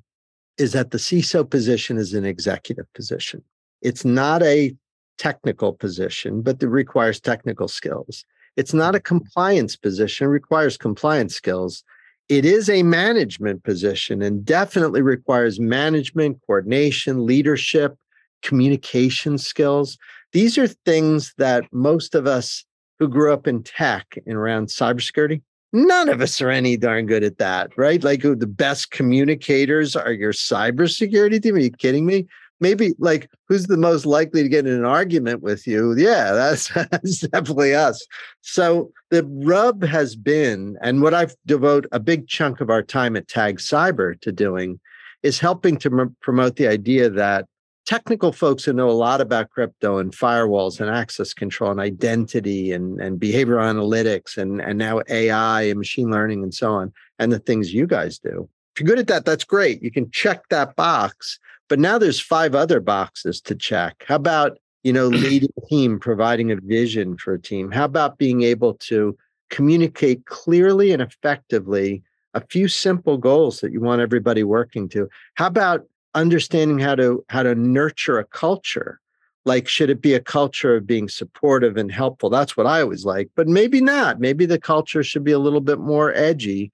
is 0.60 0.74
that 0.74 0.92
the 0.92 1.00
CISO 1.00 1.50
position 1.50 1.98
is 1.98 2.14
an 2.14 2.26
executive 2.26 2.86
position. 2.94 3.42
It's 3.82 4.06
not 4.06 4.44
a 4.44 4.76
technical 5.18 5.74
position, 5.74 6.44
but 6.44 6.62
it 6.62 6.68
requires 6.68 7.20
technical 7.20 7.68
skills. 7.68 8.24
It's 8.56 8.74
not 8.74 8.94
a 8.94 9.00
mm-hmm. 9.00 9.16
compliance 9.16 9.76
position, 9.76 10.28
it 10.28 10.30
requires 10.30 10.78
compliance 10.78 11.34
skills. 11.34 11.84
It 12.30 12.46
is 12.46 12.70
a 12.70 12.84
management 12.84 13.64
position 13.64 14.22
and 14.22 14.46
definitely 14.46 15.02
requires 15.02 15.60
management, 15.60 16.38
coordination, 16.46 17.26
leadership, 17.26 17.98
communication 18.44 19.40
skills. 19.40 19.98
These 20.32 20.56
are 20.60 20.68
things 20.68 21.34
that 21.40 21.66
most 21.74 22.14
of 22.14 22.28
us 22.28 22.64
who 23.00 23.08
grew 23.08 23.34
up 23.34 23.48
in 23.48 23.64
tech 23.64 24.16
and 24.28 24.36
around 24.36 24.68
cybersecurity, 24.68 25.42
none 25.74 26.08
of 26.08 26.22
us 26.22 26.40
are 26.40 26.52
any 26.52 26.78
darn 26.78 27.08
good 27.08 27.24
at 27.24 27.40
that, 27.40 27.72
right? 27.78 28.04
Like 28.04 28.22
the 28.22 28.46
best 28.46 28.92
communicators 28.92 29.96
are 29.96 30.14
your 30.14 30.34
cybersecurity 30.34 31.42
team. 31.42 31.56
Are 31.56 31.60
you 31.60 31.72
kidding 31.72 32.06
me? 32.06 32.28
Maybe 32.60 32.94
like 33.00 33.30
who's 33.48 33.68
the 33.68 33.78
most 33.78 34.06
likely 34.06 34.44
to 34.44 34.50
get 34.50 34.68
in 34.68 34.74
an 34.74 34.86
argument 34.86 35.42
with 35.42 35.66
you? 35.68 35.96
Yeah, 35.98 36.32
that's, 36.34 36.68
that's 36.74 37.22
definitely 37.22 37.74
us. 37.74 38.06
So 38.42 38.92
the 39.10 39.26
rub 39.26 39.84
has 39.84 40.16
been, 40.16 40.78
and 40.82 41.02
what 41.02 41.14
I've 41.14 41.36
devote 41.46 41.86
a 41.92 42.00
big 42.00 42.28
chunk 42.28 42.62
of 42.62 42.70
our 42.70 42.84
time 42.84 43.16
at 43.16 43.28
Tag 43.28 43.58
Cyber 43.58 44.20
to 44.22 44.32
doing 44.32 44.80
is 45.24 45.40
helping 45.40 45.78
to 45.78 45.90
m- 45.90 46.16
promote 46.22 46.56
the 46.56 46.68
idea 46.68 47.10
that 47.10 47.46
technical 47.86 48.32
folks 48.32 48.64
who 48.64 48.72
know 48.72 48.90
a 48.90 48.92
lot 48.92 49.20
about 49.20 49.50
crypto 49.50 49.98
and 49.98 50.12
firewalls 50.12 50.80
and 50.80 50.90
access 50.90 51.34
control 51.34 51.72
and 51.72 51.80
identity 51.80 52.72
and, 52.72 53.02
and 53.02 53.20
behavioral 53.20 53.64
analytics 53.64 54.38
and, 54.38 54.62
and 54.62 54.78
now 54.78 55.02
AI 55.10 55.64
and 55.64 55.80
machine 55.80 56.12
learning 56.12 56.44
and 56.44 56.54
so 56.54 56.72
on, 56.72 56.94
and 57.18 57.32
the 57.32 57.40
things 57.40 57.74
you 57.74 57.88
guys 57.88 58.20
do. 58.20 58.48
If 58.80 58.86
you're 58.86 58.96
good 58.96 59.00
at 59.00 59.08
that, 59.08 59.26
that's 59.26 59.44
great. 59.44 59.84
You 59.84 59.92
can 59.92 60.10
check 60.10 60.48
that 60.48 60.78
box. 60.78 61.38
But 61.68 61.80
now 61.80 61.98
there's 61.98 62.22
five 62.22 62.56
other 62.56 62.80
boxes 62.80 63.42
to 63.42 63.54
check. 63.54 64.06
How 64.08 64.16
about, 64.16 64.58
you 64.84 64.94
know, 64.94 65.08
leading 65.10 65.50
a 65.58 65.66
team, 65.68 66.00
providing 66.00 66.50
a 66.50 66.56
vision 66.56 67.18
for 67.18 67.34
a 67.34 67.42
team? 67.42 67.72
How 67.72 67.84
about 67.84 68.18
being 68.18 68.44
able 68.44 68.76
to 68.76 69.18
communicate 69.50 70.26
clearly 70.28 70.94
and 70.94 71.02
effectively 71.02 72.04
a 72.34 72.40
few 72.40 72.70
simple 72.70 73.18
goals 73.18 73.60
that 73.60 73.74
you 73.74 73.82
want 73.82 74.00
everybody 74.00 74.44
working 74.44 74.88
to? 74.90 75.10
How 75.34 75.48
about 75.48 75.86
understanding 76.16 76.80
how 76.80 76.96
to 76.96 77.26
how 77.28 77.44
to 77.44 77.56
nurture 77.56 78.18
a 78.18 78.24
culture? 78.24 79.02
Like, 79.44 79.68
should 79.68 79.90
it 79.90 80.02
be 80.02 80.14
a 80.14 80.22
culture 80.22 80.78
of 80.78 80.88
being 80.88 81.10
supportive 81.10 81.76
and 81.76 81.92
helpful? 81.92 82.30
That's 82.30 82.56
what 82.56 82.66
I 82.66 82.80
always 82.80 83.04
like, 83.04 83.30
but 83.36 83.50
maybe 83.50 83.82
not. 83.82 84.22
Maybe 84.22 84.46
the 84.46 84.58
culture 84.58 85.04
should 85.04 85.26
be 85.26 85.34
a 85.34 85.40
little 85.40 85.60
bit 85.60 85.80
more 85.80 86.14
edgy. 86.14 86.72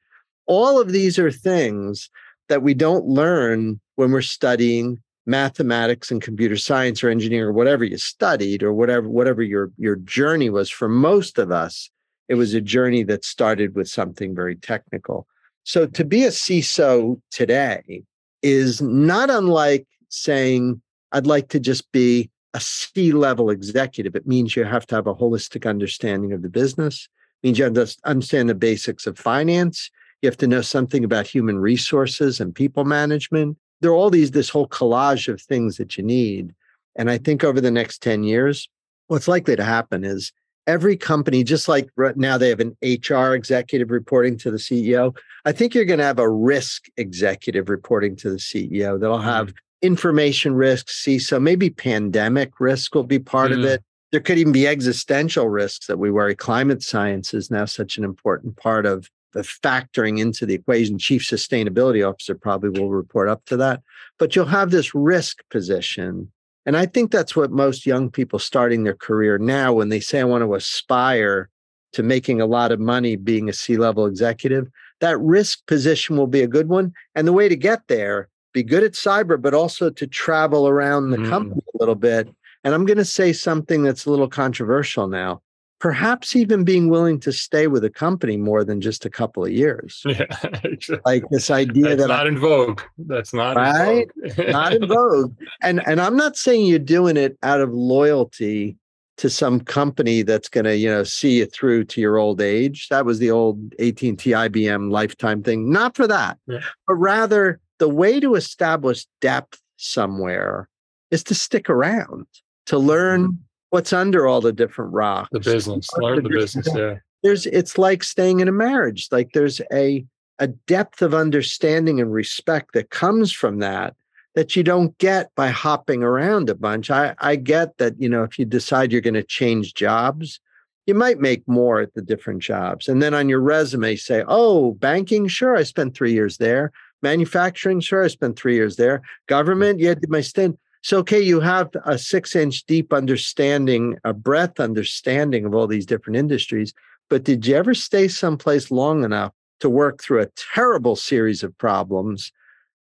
All 0.48 0.80
of 0.80 0.92
these 0.92 1.18
are 1.18 1.32
things 1.32 2.10
that 2.50 2.62
we 2.62 2.74
don't 2.74 3.06
learn 3.06 3.80
when 3.96 4.12
we're 4.12 4.22
studying 4.22 5.00
mathematics 5.26 6.12
and 6.12 6.22
computer 6.22 6.56
science 6.56 7.04
or 7.04 7.10
engineering 7.10 7.48
or 7.48 7.54
whatever 7.54 7.84
you 7.84 7.98
studied 7.98 8.62
or 8.62 8.72
whatever 8.74 9.10
whatever 9.10 9.42
your 9.42 9.72
your 9.78 9.96
journey 9.96 10.50
was. 10.50 10.70
For 10.70 10.88
most 10.88 11.40
of 11.40 11.52
us 11.52 11.90
it 12.28 12.36
was 12.36 12.54
a 12.54 12.62
journey 12.62 13.04
that 13.04 13.26
started 13.26 13.76
with 13.76 13.88
something 13.88 14.36
very 14.36 14.56
technical. 14.56 15.28
So 15.64 15.88
to 15.88 16.06
be 16.06 16.24
a 16.26 16.30
CISO 16.30 17.20
today 17.32 18.04
is 18.42 18.82
not 18.82 19.30
unlike 19.30 19.88
saying 20.10 20.82
I'd 21.12 21.28
like 21.28 21.50
to 21.50 21.60
just 21.60 21.92
be 21.92 22.30
a 22.54 22.60
C 22.60 23.12
level 23.12 23.50
executive. 23.50 24.16
It 24.16 24.28
means 24.28 24.56
you 24.56 24.64
have 24.64 24.86
to 24.88 24.96
have 24.96 25.08
a 25.08 25.16
holistic 25.16 25.68
understanding 25.68 26.34
of 26.34 26.44
the 26.44 26.50
business 26.50 27.10
it 27.42 27.48
means 27.48 27.58
you 27.58 27.66
have 27.66 27.74
to 27.74 27.96
understand 28.06 28.50
the 28.50 28.56
basics 28.56 29.08
of 29.08 29.18
finance 29.18 29.90
you 30.26 30.30
have 30.30 30.38
to 30.38 30.48
know 30.48 30.62
something 30.62 31.04
about 31.04 31.28
human 31.28 31.60
resources 31.60 32.42
and 32.42 32.54
people 32.54 32.84
management. 32.84 33.58
There 33.80 33.92
are 33.92 33.96
all 33.96 34.10
these 34.10 34.32
this 34.32 34.50
whole 34.50 34.68
collage 34.68 35.28
of 35.28 35.40
things 35.40 35.78
that 35.78 35.98
you 35.98 36.04
need. 36.04 36.54
And 36.96 37.10
i 37.10 37.18
think 37.18 37.44
over 37.44 37.62
the 37.62 37.72
next 37.72 38.02
10 38.02 38.24
years 38.24 38.70
what's 39.08 39.28
likely 39.28 39.56
to 39.56 39.64
happen 39.64 40.04
is 40.04 40.32
every 40.68 40.98
company 40.98 41.44
just 41.44 41.68
like 41.68 41.90
right 41.96 42.18
now 42.18 42.38
they 42.38 42.50
have 42.50 42.60
an 42.60 42.76
hr 42.82 43.34
executive 43.34 43.92
reporting 43.92 44.38
to 44.38 44.50
the 44.50 44.58
ceo 44.58 45.16
i 45.46 45.52
think 45.52 45.76
you're 45.76 45.86
going 45.86 46.00
to 46.00 46.06
have 46.06 46.20
a 46.20 46.30
risk 46.30 46.86
executive 46.98 47.70
reporting 47.70 48.16
to 48.16 48.30
the 48.30 48.38
ceo 48.38 49.00
that'll 49.00 49.20
have 49.20 49.48
mm-hmm. 49.48 49.56
information 49.82 50.56
risks 50.56 51.04
CISO 51.06 51.42
maybe 51.42 51.70
pandemic 51.70 52.60
risk 52.60 52.96
will 52.96 53.04
be 53.04 53.20
part 53.20 53.52
mm-hmm. 53.52 53.62
of 53.62 53.66
it. 53.66 53.84
There 54.12 54.22
could 54.22 54.38
even 54.38 54.54
be 54.54 54.66
existential 54.66 55.50
risks 55.50 55.88
that 55.88 56.00
we 56.00 56.10
worry. 56.10 56.36
Climate 56.36 56.82
science 56.82 57.34
is 57.34 57.52
now 57.52 57.66
such 57.66 57.98
an 57.98 58.06
important 58.06 58.56
part 58.56 58.86
of 58.86 59.10
the 59.36 59.42
factoring 59.42 60.20
into 60.20 60.46
the 60.46 60.56
equation. 60.56 60.98
Chief 60.98 61.22
Sustainability 61.22 62.08
Officer 62.08 62.34
probably 62.34 62.70
will 62.70 62.90
report 62.90 63.30
up 63.30 63.46
to 63.46 63.58
that. 63.58 63.82
But 64.18 64.36
you'll 64.36 64.46
have 64.46 64.72
this 64.72 64.96
risk 64.96 65.44
position. 65.52 66.32
And 66.66 66.76
I 66.76 66.88
think 66.88 67.12
that's 67.12 67.36
what 67.36 67.52
most 67.52 67.86
young 67.86 68.10
people 68.10 68.40
starting 68.40 68.84
their 68.84 68.96
career 68.96 69.38
now, 69.38 69.74
when 69.74 69.90
they 69.90 70.00
say, 70.00 70.22
I 70.22 70.24
want 70.24 70.44
to 70.44 70.56
aspire 70.56 71.50
to 71.94 72.02
making 72.02 72.42
a 72.42 72.48
lot 72.48 72.72
of 72.72 72.80
money 72.80 73.18
being 73.18 73.50
a 73.50 73.54
C 73.54 73.78
level 73.78 74.06
executive, 74.06 74.68
that 75.02 75.20
risk 75.20 75.66
position 75.68 76.18
will 76.18 76.28
be 76.28 76.42
a 76.42 76.48
good 76.48 76.70
one. 76.70 76.94
And 77.14 77.28
the 77.28 77.34
way 77.34 77.48
to 77.50 77.56
get 77.56 77.82
there, 77.88 78.30
be 78.54 78.64
good 78.64 78.84
at 78.84 78.94
cyber, 78.94 79.40
but 79.40 79.54
also 79.54 79.90
to 79.90 80.08
travel 80.08 80.68
around 80.68 81.12
the 81.12 81.18
mm. 81.18 81.30
company 81.30 81.62
a 81.74 81.78
little 81.78 81.96
bit. 81.96 82.30
And 82.64 82.74
I'm 82.74 82.86
going 82.86 82.98
to 82.98 83.06
say 83.06 83.34
something 83.34 83.84
that's 83.84 84.06
a 84.06 84.10
little 84.10 84.30
controversial 84.30 85.08
now 85.08 85.42
perhaps 85.86 86.36
even 86.36 86.64
being 86.64 86.90
willing 86.90 87.20
to 87.20 87.32
stay 87.32 87.68
with 87.68 87.84
a 87.84 87.92
company 87.92 88.38
more 88.38 88.64
than 88.64 88.82
just 88.82 89.06
a 89.06 89.10
couple 89.10 89.46
of 89.46 89.52
years. 89.52 90.02
Yeah, 90.04 90.26
exactly. 90.64 90.98
like 91.06 91.24
this 91.30 91.52
idea 91.52 91.90
That's 91.90 92.02
that 92.02 92.08
not 92.08 92.26
I, 92.26 92.30
in 92.30 92.40
vogue. 92.40 92.82
That's 92.98 93.36
not 93.36 93.56
right, 93.56 94.10
in 94.36 94.52
not 94.52 94.74
in 94.74 94.88
vogue. 94.88 95.36
And 95.62 95.88
and 95.88 96.02
I'm 96.02 96.18
not 96.18 96.38
saying 96.38 96.66
you're 96.66 96.80
doing 96.80 97.18
it 97.18 97.38
out 97.44 97.62
of 97.62 97.72
loyalty 97.72 98.78
to 99.18 99.30
some 99.30 99.60
company 99.60 100.24
that's 100.24 100.50
going 100.50 100.66
to 100.66 100.76
you 100.76 100.90
know 100.90 101.04
see 101.04 101.38
you 101.38 101.46
through 101.46 101.84
to 101.84 102.02
your 102.02 102.18
old 102.18 102.42
age. 102.42 102.88
That 102.90 103.06
was 103.06 103.20
the 103.20 103.30
old 103.30 103.76
AT&T 103.76 104.16
IBM 104.16 104.90
lifetime 104.90 105.44
thing. 105.44 105.72
Not 105.72 105.96
for 105.96 106.08
that, 106.08 106.40
yeah. 106.48 106.62
but 106.88 106.96
rather 106.96 107.60
the 107.78 107.90
way 107.90 108.20
to 108.20 108.34
establish 108.34 109.06
depth 109.22 109.62
somewhere 109.78 110.68
is 111.12 111.24
to 111.26 111.36
stick 111.36 111.70
around 111.70 112.26
to 112.66 112.80
learn 112.80 113.26
mm-hmm 113.26 113.45
what's 113.76 113.92
under 113.92 114.26
all 114.26 114.40
the 114.40 114.54
different 114.54 114.94
rocks. 114.94 115.28
The 115.34 115.42
business, 115.42 115.86
learn 115.98 116.24
the 116.24 116.30
business. 116.30 116.66
Yeah. 116.74 116.96
There's 117.24 117.46
it's 117.48 117.78
like 117.78 118.04
staying 118.04 118.40
in 118.40 118.48
a 118.48 118.54
marriage. 118.54 119.10
Like 119.12 119.32
there's 119.34 119.60
a 119.74 120.06
a 120.40 120.48
depth 120.48 121.02
of 121.02 121.14
understanding 121.14 122.00
and 122.00 122.12
respect 122.12 122.74
that 122.74 122.90
comes 122.90 123.34
from 123.34 123.60
that 123.60 123.94
that 124.36 124.56
you 124.56 124.64
don't 124.64 124.98
get 124.98 125.30
by 125.36 125.50
hopping 125.50 126.04
around 126.04 126.50
a 126.50 126.56
bunch. 126.56 126.90
I, 126.90 127.16
I 127.20 127.36
get 127.36 127.78
that, 127.78 128.00
you 128.00 128.08
know, 128.08 128.24
if 128.24 128.40
you 128.40 128.46
decide 128.46 128.92
you're 128.92 129.02
going 129.02 129.14
to 129.14 129.24
change 129.24 129.74
jobs, 129.74 130.40
you 130.86 130.94
might 130.94 131.20
make 131.20 131.48
more 131.48 131.80
at 131.82 131.94
the 131.96 132.02
different 132.02 132.42
jobs. 132.42 132.88
And 132.88 133.02
then 133.02 133.14
on 133.14 133.30
your 133.30 133.40
resume, 133.40 133.96
say, 133.96 134.24
oh, 134.28 134.74
banking, 134.74 135.28
sure, 135.28 135.56
I 135.56 135.64
spent 135.64 135.96
three 135.96 136.14
years 136.14 136.38
there. 136.38 136.74
Manufacturing, 137.02 137.80
sure, 137.80 138.04
I 138.04 138.08
spent 138.08 138.38
three 138.38 138.56
years 138.56 138.76
there. 138.76 139.02
Government, 139.28 139.80
yeah, 139.80 139.94
did 139.94 140.10
my 140.10 140.22
stint. 140.22 140.60
So, 140.86 141.00
okay, 141.00 141.20
you 141.20 141.40
have 141.40 141.72
a 141.84 141.98
six 141.98 142.36
inch 142.36 142.64
deep 142.66 142.94
understanding, 142.94 143.98
a 144.04 144.14
breadth 144.14 144.60
understanding 144.60 145.44
of 145.44 145.56
all 145.56 145.66
these 145.66 145.88
different 145.88 146.16
industries, 146.16 146.76
but 147.10 147.24
did 147.24 147.48
you 147.48 147.56
ever 147.56 147.74
stay 147.74 148.08
someplace 148.08 148.70
long 148.70 149.04
enough 149.04 149.34
to 149.62 149.68
work 149.68 150.00
through 150.00 150.22
a 150.22 150.30
terrible 150.54 150.96
series 150.96 151.42
of 151.42 151.58
problems, 151.58 152.32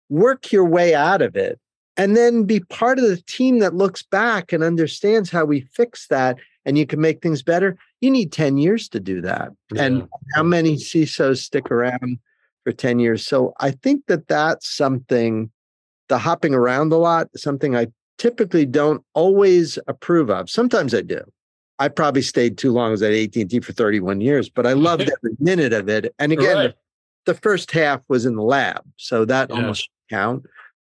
work 0.09 0.51
your 0.51 0.65
way 0.65 0.93
out 0.93 1.21
of 1.21 1.37
it, 1.37 1.57
and 1.95 2.17
then 2.17 2.43
be 2.43 2.59
part 2.59 2.99
of 2.99 3.05
the 3.05 3.21
team 3.27 3.59
that 3.59 3.75
looks 3.75 4.03
back 4.03 4.51
and 4.51 4.61
understands 4.61 5.31
how 5.31 5.45
we 5.45 5.61
fix 5.61 6.07
that 6.07 6.37
and 6.65 6.77
you 6.77 6.85
can 6.85 6.99
make 6.99 7.21
things 7.21 7.43
better? 7.43 7.77
You 8.01 8.11
need 8.11 8.33
10 8.33 8.57
years 8.57 8.89
to 8.89 8.99
do 8.99 9.21
that. 9.21 9.51
Yeah. 9.71 9.83
And 9.83 10.07
how 10.35 10.43
many 10.43 10.75
CISOs 10.75 11.37
stick 11.37 11.71
around 11.71 12.19
for 12.65 12.73
10 12.73 12.99
years? 12.99 13.25
So, 13.25 13.53
I 13.61 13.71
think 13.71 14.07
that 14.07 14.27
that's 14.27 14.69
something 14.69 15.49
the 16.09 16.17
hopping 16.17 16.53
around 16.53 16.91
a 16.91 16.97
lot, 16.97 17.27
something 17.35 17.75
I 17.75 17.87
typically 18.17 18.65
don't 18.65 19.03
always 19.13 19.77
approve 19.87 20.29
of. 20.29 20.49
Sometimes 20.49 20.93
I 20.93 21.01
do. 21.01 21.21
I 21.77 21.89
probably 21.89 22.21
stayed 22.21 22.57
too 22.57 22.71
long. 22.71 22.87
I 22.87 22.91
was 22.91 23.03
at 23.03 23.13
AT&T 23.13 23.59
for 23.59 23.73
31 23.73 24.21
years, 24.21 24.49
but 24.49 24.65
I 24.65 24.73
loved 24.73 25.01
every 25.17 25.35
minute 25.39 25.73
of 25.73 25.89
it. 25.89 26.13
And 26.19 26.31
again, 26.31 26.57
right. 26.57 26.73
the, 27.25 27.33
the, 27.33 27.39
first 27.39 27.71
half 27.71 28.01
was 28.07 28.25
in 28.25 28.35
the 28.35 28.43
lab, 28.43 28.81
so 28.97 29.25
that 29.25 29.49
yeah. 29.49 29.55
almost 29.57 29.89
count. 30.09 30.45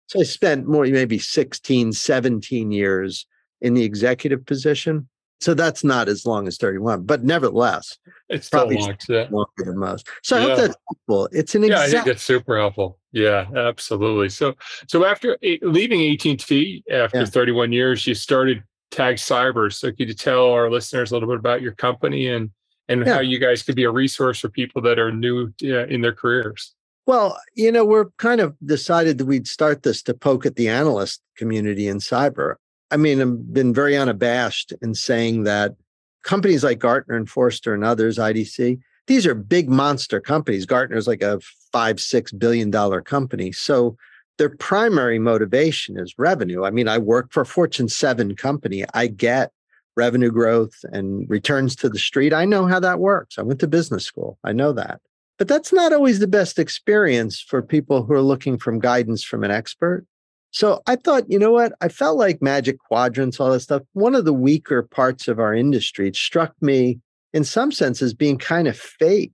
So 0.07 0.19
I 0.19 0.23
spent 0.23 0.67
more, 0.67 0.85
maybe 0.85 1.19
16, 1.19 1.93
17 1.93 2.71
years 2.71 3.25
in 3.61 3.75
the 3.75 3.83
executive 3.83 4.45
position. 4.45 5.07
So 5.39 5.53
that's 5.53 5.83
not 5.83 6.07
as 6.07 6.25
long 6.25 6.47
as 6.47 6.57
31, 6.57 7.03
but 7.03 7.23
nevertheless, 7.23 7.97
it's 8.29 8.49
probably 8.49 8.77
long, 8.77 8.95
yeah. 9.09 9.27
longer 9.31 9.49
than 9.57 9.77
most. 9.77 10.07
So 10.21 10.37
yeah. 10.37 10.43
I 10.43 10.47
hope 10.47 10.57
that's 10.57 10.75
helpful. 10.87 11.29
It's 11.31 11.55
an 11.55 11.63
yeah, 11.63 11.81
I 11.81 11.89
think 11.89 12.07
it's 12.07 12.23
super 12.23 12.59
helpful. 12.59 12.99
Yeah, 13.11 13.47
absolutely. 13.55 14.29
So 14.29 14.55
so 14.87 15.05
after 15.05 15.37
eh, 15.43 15.57
leaving 15.61 16.13
AT&T 16.13 16.83
after 16.91 17.19
yeah. 17.19 17.25
31 17.25 17.71
years, 17.71 18.07
you 18.07 18.15
started 18.15 18.63
Tag 18.89 19.15
Cyber. 19.15 19.71
So 19.71 19.91
could 19.91 20.07
you 20.07 20.13
tell 20.13 20.51
our 20.51 20.69
listeners 20.69 21.11
a 21.11 21.15
little 21.15 21.29
bit 21.29 21.39
about 21.39 21.61
your 21.61 21.73
company 21.73 22.27
and 22.27 22.51
and 22.89 23.07
how 23.07 23.19
you 23.21 23.39
guys 23.39 23.63
could 23.63 23.75
be 23.75 23.85
a 23.85 23.91
resource 23.91 24.39
for 24.39 24.49
people 24.49 24.81
that 24.81 24.99
are 24.99 25.11
new 25.11 25.53
in 25.61 26.01
their 26.01 26.13
careers? 26.13 26.75
Well, 27.07 27.39
you 27.55 27.71
know, 27.71 27.85
we're 27.85 28.09
kind 28.17 28.41
of 28.41 28.55
decided 28.65 29.17
that 29.17 29.25
we'd 29.25 29.47
start 29.47 29.83
this 29.83 30.03
to 30.03 30.13
poke 30.13 30.45
at 30.45 30.55
the 30.55 30.67
analyst 30.67 31.21
community 31.37 31.87
in 31.87 31.97
cyber. 31.97 32.55
I 32.91 32.97
mean, 32.97 33.21
I've 33.21 33.53
been 33.53 33.73
very 33.73 33.95
unabashed 33.95 34.73
in 34.81 34.93
saying 34.93 35.43
that 35.43 35.75
companies 36.23 36.63
like 36.63 36.79
Gartner 36.79 37.15
and 37.15 37.29
Forrester 37.29 37.73
and 37.73 37.83
others, 37.83 38.17
IDC, 38.17 38.79
these 39.07 39.25
are 39.25 39.35
big 39.35 39.69
monster 39.69 40.19
companies. 40.19 40.65
Gartner 40.65 40.97
is 40.97 41.07
like 41.07 41.21
a 41.21 41.39
five, 41.71 41.99
six 41.99 42.31
billion 42.31 42.71
dollar 42.71 43.01
company. 43.01 43.51
So 43.51 43.97
their 44.37 44.49
primary 44.49 45.19
motivation 45.19 45.99
is 45.99 46.15
revenue. 46.17 46.63
I 46.63 46.71
mean, 46.71 46.87
I 46.87 46.97
work 46.97 47.31
for 47.31 47.41
a 47.41 47.45
Fortune 47.45 47.87
7 47.87 48.35
company. 48.35 48.85
I 48.93 49.07
get 49.07 49.51
revenue 49.95 50.31
growth 50.31 50.73
and 50.91 51.29
returns 51.29 51.75
to 51.77 51.89
the 51.89 51.99
street. 51.99 52.33
I 52.33 52.45
know 52.45 52.65
how 52.65 52.79
that 52.79 52.99
works. 52.99 53.37
I 53.37 53.43
went 53.43 53.59
to 53.59 53.67
business 53.67 54.05
school. 54.05 54.39
I 54.43 54.53
know 54.53 54.71
that. 54.73 55.01
But 55.37 55.47
that's 55.47 55.73
not 55.73 55.93
always 55.93 56.19
the 56.19 56.27
best 56.27 56.59
experience 56.59 57.41
for 57.41 57.61
people 57.61 58.03
who 58.03 58.13
are 58.13 58.21
looking 58.21 58.57
from 58.57 58.79
guidance 58.79 59.23
from 59.23 59.43
an 59.43 59.51
expert. 59.51 60.05
So 60.51 60.81
I 60.85 60.97
thought, 60.97 61.29
you 61.29 61.39
know 61.39 61.51
what? 61.51 61.73
I 61.81 61.87
felt 61.87 62.17
like 62.17 62.41
magic 62.41 62.77
quadrants, 62.79 63.39
all 63.39 63.51
that 63.51 63.61
stuff. 63.61 63.83
One 63.93 64.15
of 64.15 64.25
the 64.25 64.33
weaker 64.33 64.83
parts 64.83 65.27
of 65.27 65.39
our 65.39 65.53
industry, 65.53 66.07
it 66.07 66.15
struck 66.15 66.53
me 66.61 66.99
in 67.33 67.43
some 67.43 67.71
senses 67.71 68.13
being 68.13 68.37
kind 68.37 68.67
of 68.67 68.77
fake, 68.77 69.31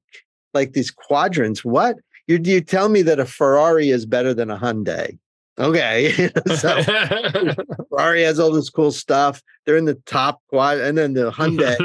like 0.54 0.74
these 0.74 0.92
quadrants. 0.92 1.64
What? 1.66 1.98
You, 2.28 2.40
you 2.44 2.62
tell 2.62 2.90
me 2.90 3.02
that 3.04 3.20
a 3.20 3.26
Ferrari 3.26 3.90
is 3.90 4.06
better 4.06 4.34
than 4.34 4.52
a 4.52 4.58
Hyundai. 4.58 5.18
Okay. 5.60 6.30
so 6.56 6.84
Ferrari 7.90 8.24
has 8.24 8.40
all 8.40 8.52
this 8.52 8.70
cool 8.70 8.92
stuff. 8.92 9.42
They're 9.66 9.78
in 9.78 9.86
the 9.86 9.96
top 10.06 10.42
quad, 10.50 10.80
and 10.80 10.98
then 10.98 11.14
the 11.14 11.32
Hyundai, 11.32 11.78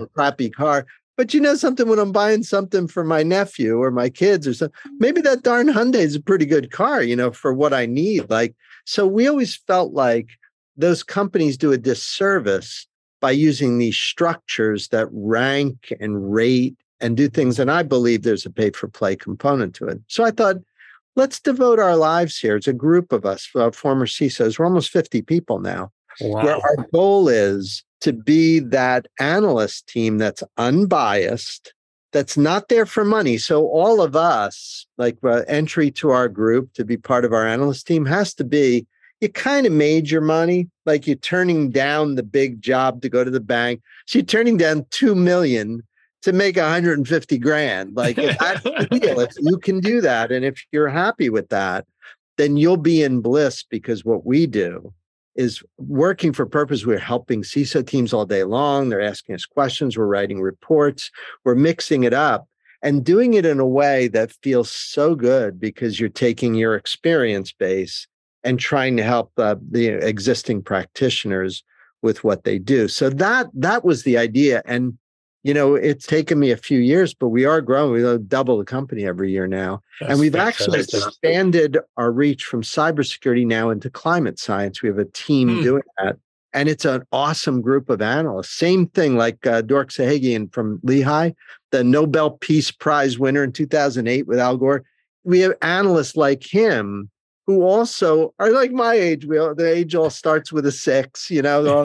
a 0.00 0.06
crappy 0.14 0.50
car. 0.50 0.86
But 1.16 1.32
you 1.32 1.40
know 1.40 1.54
something, 1.54 1.88
when 1.88 1.98
I'm 1.98 2.12
buying 2.12 2.42
something 2.42 2.86
for 2.86 3.02
my 3.02 3.22
nephew 3.22 3.80
or 3.82 3.90
my 3.90 4.10
kids 4.10 4.46
or 4.46 4.52
something, 4.52 4.78
maybe 4.98 5.22
that 5.22 5.42
darn 5.42 5.68
Hyundai 5.68 6.00
is 6.00 6.14
a 6.14 6.20
pretty 6.20 6.44
good 6.44 6.70
car, 6.70 7.02
you 7.02 7.16
know, 7.16 7.30
for 7.30 7.54
what 7.54 7.72
I 7.72 7.86
need. 7.86 8.28
Like, 8.28 8.54
so 8.84 9.06
we 9.06 9.26
always 9.26 9.56
felt 9.56 9.94
like 9.94 10.28
those 10.76 11.02
companies 11.02 11.56
do 11.56 11.72
a 11.72 11.78
disservice 11.78 12.86
by 13.20 13.30
using 13.30 13.78
these 13.78 13.96
structures 13.96 14.88
that 14.88 15.08
rank 15.10 15.92
and 16.00 16.32
rate 16.32 16.76
and 17.00 17.16
do 17.16 17.28
things. 17.28 17.58
And 17.58 17.70
I 17.70 17.82
believe 17.82 18.22
there's 18.22 18.46
a 18.46 18.50
pay 18.50 18.70
for 18.70 18.88
play 18.88 19.16
component 19.16 19.74
to 19.76 19.86
it. 19.86 20.00
So 20.06 20.24
I 20.24 20.30
thought, 20.30 20.56
let's 21.14 21.40
devote 21.40 21.78
our 21.78 21.96
lives 21.96 22.38
here. 22.38 22.56
It's 22.56 22.68
a 22.68 22.72
group 22.72 23.12
of 23.12 23.24
us, 23.24 23.48
uh, 23.54 23.70
former 23.70 24.06
CISOs. 24.06 24.58
We're 24.58 24.66
almost 24.66 24.90
50 24.90 25.22
people 25.22 25.60
now. 25.60 25.90
Wow. 26.20 26.44
Where 26.44 26.56
our 26.56 26.86
goal 26.92 27.28
is 27.28 27.84
to 28.00 28.12
be 28.12 28.60
that 28.60 29.06
analyst 29.18 29.86
team 29.88 30.18
that's 30.18 30.42
unbiased, 30.56 31.74
that's 32.12 32.36
not 32.36 32.68
there 32.68 32.86
for 32.86 33.04
money. 33.04 33.36
So 33.36 33.66
all 33.66 34.00
of 34.00 34.16
us, 34.16 34.86
like 34.96 35.18
uh, 35.24 35.42
entry 35.48 35.90
to 35.92 36.10
our 36.10 36.28
group 36.28 36.72
to 36.74 36.84
be 36.84 36.96
part 36.96 37.24
of 37.24 37.32
our 37.32 37.46
analyst 37.46 37.86
team, 37.86 38.06
has 38.06 38.32
to 38.34 38.44
be 38.44 38.86
you 39.20 39.28
kind 39.28 39.66
of 39.66 39.72
made 39.72 40.10
your 40.10 40.20
money, 40.20 40.68
like 40.84 41.06
you're 41.06 41.16
turning 41.16 41.70
down 41.70 42.14
the 42.14 42.22
big 42.22 42.60
job 42.60 43.02
to 43.02 43.08
go 43.08 43.24
to 43.24 43.30
the 43.30 43.40
bank. 43.40 43.80
So 44.06 44.18
you're 44.18 44.26
turning 44.26 44.56
down 44.56 44.86
two 44.90 45.14
million 45.14 45.82
to 46.22 46.32
make 46.32 46.56
150 46.56 47.38
grand. 47.38 47.96
Like 47.96 48.18
if 48.18 48.38
that's 48.38 48.62
the 48.62 48.88
deal, 49.00 49.20
if 49.20 49.32
you 49.38 49.58
can 49.58 49.80
do 49.80 50.00
that, 50.00 50.32
and 50.32 50.44
if 50.44 50.62
you're 50.72 50.88
happy 50.88 51.30
with 51.30 51.48
that, 51.48 51.86
then 52.36 52.56
you'll 52.56 52.76
be 52.76 53.02
in 53.02 53.20
bliss 53.20 53.62
because 53.62 54.04
what 54.04 54.26
we 54.26 54.46
do 54.46 54.92
is 55.34 55.62
working 55.78 56.32
for 56.32 56.46
purpose. 56.46 56.84
We're 56.84 56.98
helping 56.98 57.42
CISO 57.42 57.86
teams 57.86 58.12
all 58.12 58.26
day 58.26 58.44
long. 58.44 58.88
They're 58.88 59.00
asking 59.00 59.34
us 59.34 59.46
questions. 59.46 59.96
We're 59.96 60.06
writing 60.06 60.40
reports. 60.40 61.10
We're 61.44 61.54
mixing 61.54 62.04
it 62.04 62.12
up 62.12 62.48
and 62.82 63.04
doing 63.04 63.34
it 63.34 63.46
in 63.46 63.60
a 63.60 63.66
way 63.66 64.08
that 64.08 64.32
feels 64.42 64.70
so 64.70 65.14
good 65.14 65.58
because 65.58 65.98
you're 65.98 66.08
taking 66.08 66.54
your 66.54 66.74
experience 66.74 67.52
base 67.52 68.06
and 68.46 68.60
trying 68.60 68.96
to 68.96 69.02
help 69.02 69.32
uh, 69.38 69.56
the 69.70 69.88
existing 69.88 70.62
practitioners 70.62 71.64
with 72.00 72.22
what 72.22 72.44
they 72.44 72.58
do. 72.58 72.86
So 72.86 73.10
that 73.10 73.48
that 73.54 73.84
was 73.84 74.04
the 74.04 74.16
idea. 74.16 74.62
And 74.64 74.96
you 75.42 75.54
know, 75.54 75.74
it's 75.74 76.06
taken 76.06 76.38
me 76.38 76.50
a 76.50 76.56
few 76.56 76.78
years, 76.78 77.12
but 77.14 77.28
we 77.28 77.44
are 77.44 77.60
growing. 77.60 77.92
We 77.92 78.18
double 78.18 78.58
the 78.58 78.64
company 78.64 79.04
every 79.04 79.30
year 79.30 79.46
now. 79.46 79.82
That's 80.00 80.12
and 80.12 80.20
we've 80.20 80.34
actually 80.34 80.80
expanded 80.80 81.78
our 81.96 82.10
reach 82.10 82.44
from 82.44 82.62
cybersecurity 82.62 83.46
now 83.46 83.70
into 83.70 83.90
climate 83.90 84.38
science. 84.38 84.82
We 84.82 84.88
have 84.88 84.98
a 84.98 85.04
team 85.04 85.56
hmm. 85.56 85.62
doing 85.62 85.82
that. 85.98 86.16
And 86.52 86.68
it's 86.68 86.84
an 86.84 87.02
awesome 87.12 87.60
group 87.60 87.90
of 87.90 88.00
analysts. 88.00 88.50
Same 88.50 88.86
thing 88.86 89.16
like 89.16 89.46
uh, 89.46 89.60
Dork 89.60 89.90
Sahagian 89.90 90.52
from 90.52 90.80
Lehigh, 90.82 91.32
the 91.70 91.84
Nobel 91.84 92.30
Peace 92.30 92.70
Prize 92.70 93.18
winner 93.18 93.44
in 93.44 93.52
2008 93.52 94.26
with 94.26 94.38
Al 94.38 94.56
Gore. 94.56 94.82
We 95.22 95.40
have 95.40 95.52
analysts 95.60 96.16
like 96.16 96.42
him 96.42 97.10
who 97.46 97.62
also 97.62 98.34
are 98.38 98.50
like 98.50 98.72
my 98.72 98.94
age. 98.94 99.24
We 99.24 99.38
all, 99.38 99.54
the 99.54 99.72
age 99.72 99.94
all 99.94 100.10
starts 100.10 100.52
with 100.52 100.66
a 100.66 100.72
six, 100.72 101.30
you 101.30 101.42
know. 101.42 101.84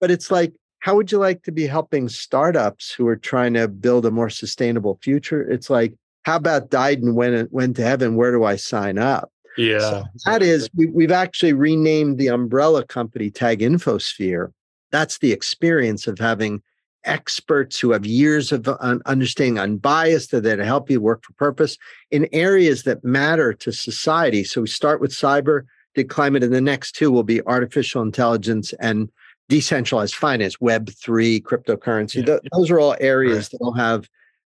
but 0.00 0.10
it's 0.10 0.30
like 0.30 0.52
how 0.80 0.96
would 0.96 1.12
you 1.12 1.18
like 1.18 1.42
to 1.44 1.52
be 1.52 1.66
helping 1.66 2.08
startups 2.08 2.90
who 2.90 3.06
are 3.06 3.16
trying 3.16 3.54
to 3.54 3.68
build 3.68 4.06
a 4.06 4.10
more 4.10 4.30
sustainable 4.30 4.98
future? 5.02 5.42
It's 5.42 5.70
like, 5.70 5.94
how 6.24 6.36
about 6.36 6.70
died 6.70 7.02
and 7.02 7.14
went, 7.14 7.52
went 7.52 7.76
to 7.76 7.82
heaven? 7.82 8.16
Where 8.16 8.32
do 8.32 8.44
I 8.44 8.56
sign 8.56 8.98
up? 8.98 9.30
Yeah. 9.56 9.78
So 9.78 10.04
that 10.24 10.42
is, 10.42 10.70
we, 10.74 11.04
have 11.04 11.12
actually 11.12 11.52
renamed 11.52 12.18
the 12.18 12.28
umbrella 12.28 12.84
company 12.84 13.30
Tag 13.30 13.60
Infosphere. 13.60 14.52
That's 14.90 15.18
the 15.18 15.32
experience 15.32 16.06
of 16.06 16.18
having 16.18 16.62
experts 17.04 17.78
who 17.78 17.92
have 17.92 18.04
years 18.04 18.52
of 18.52 18.68
understanding 19.06 19.58
unbiased 19.58 20.30
that 20.32 20.42
to 20.42 20.64
help 20.64 20.90
you 20.90 21.00
work 21.00 21.24
for 21.24 21.32
purpose 21.34 21.78
in 22.10 22.28
areas 22.32 22.82
that 22.82 23.04
matter 23.04 23.52
to 23.54 23.72
society. 23.72 24.44
So 24.44 24.62
we 24.62 24.68
start 24.68 25.00
with 25.00 25.10
cyber, 25.10 25.62
did 25.94 26.08
climate, 26.08 26.44
and 26.44 26.54
the 26.54 26.60
next 26.60 26.92
two 26.92 27.10
will 27.10 27.22
be 27.22 27.42
artificial 27.46 28.02
intelligence 28.02 28.72
and 28.80 29.10
decentralized 29.48 30.14
finance, 30.14 30.56
Web3, 30.56 31.42
cryptocurrency. 31.42 32.26
Yeah. 32.26 32.38
those 32.52 32.70
are 32.70 32.78
all 32.78 32.96
areas 33.00 33.36
right. 33.36 33.50
that 33.50 33.60
will 33.60 33.74
have 33.74 34.08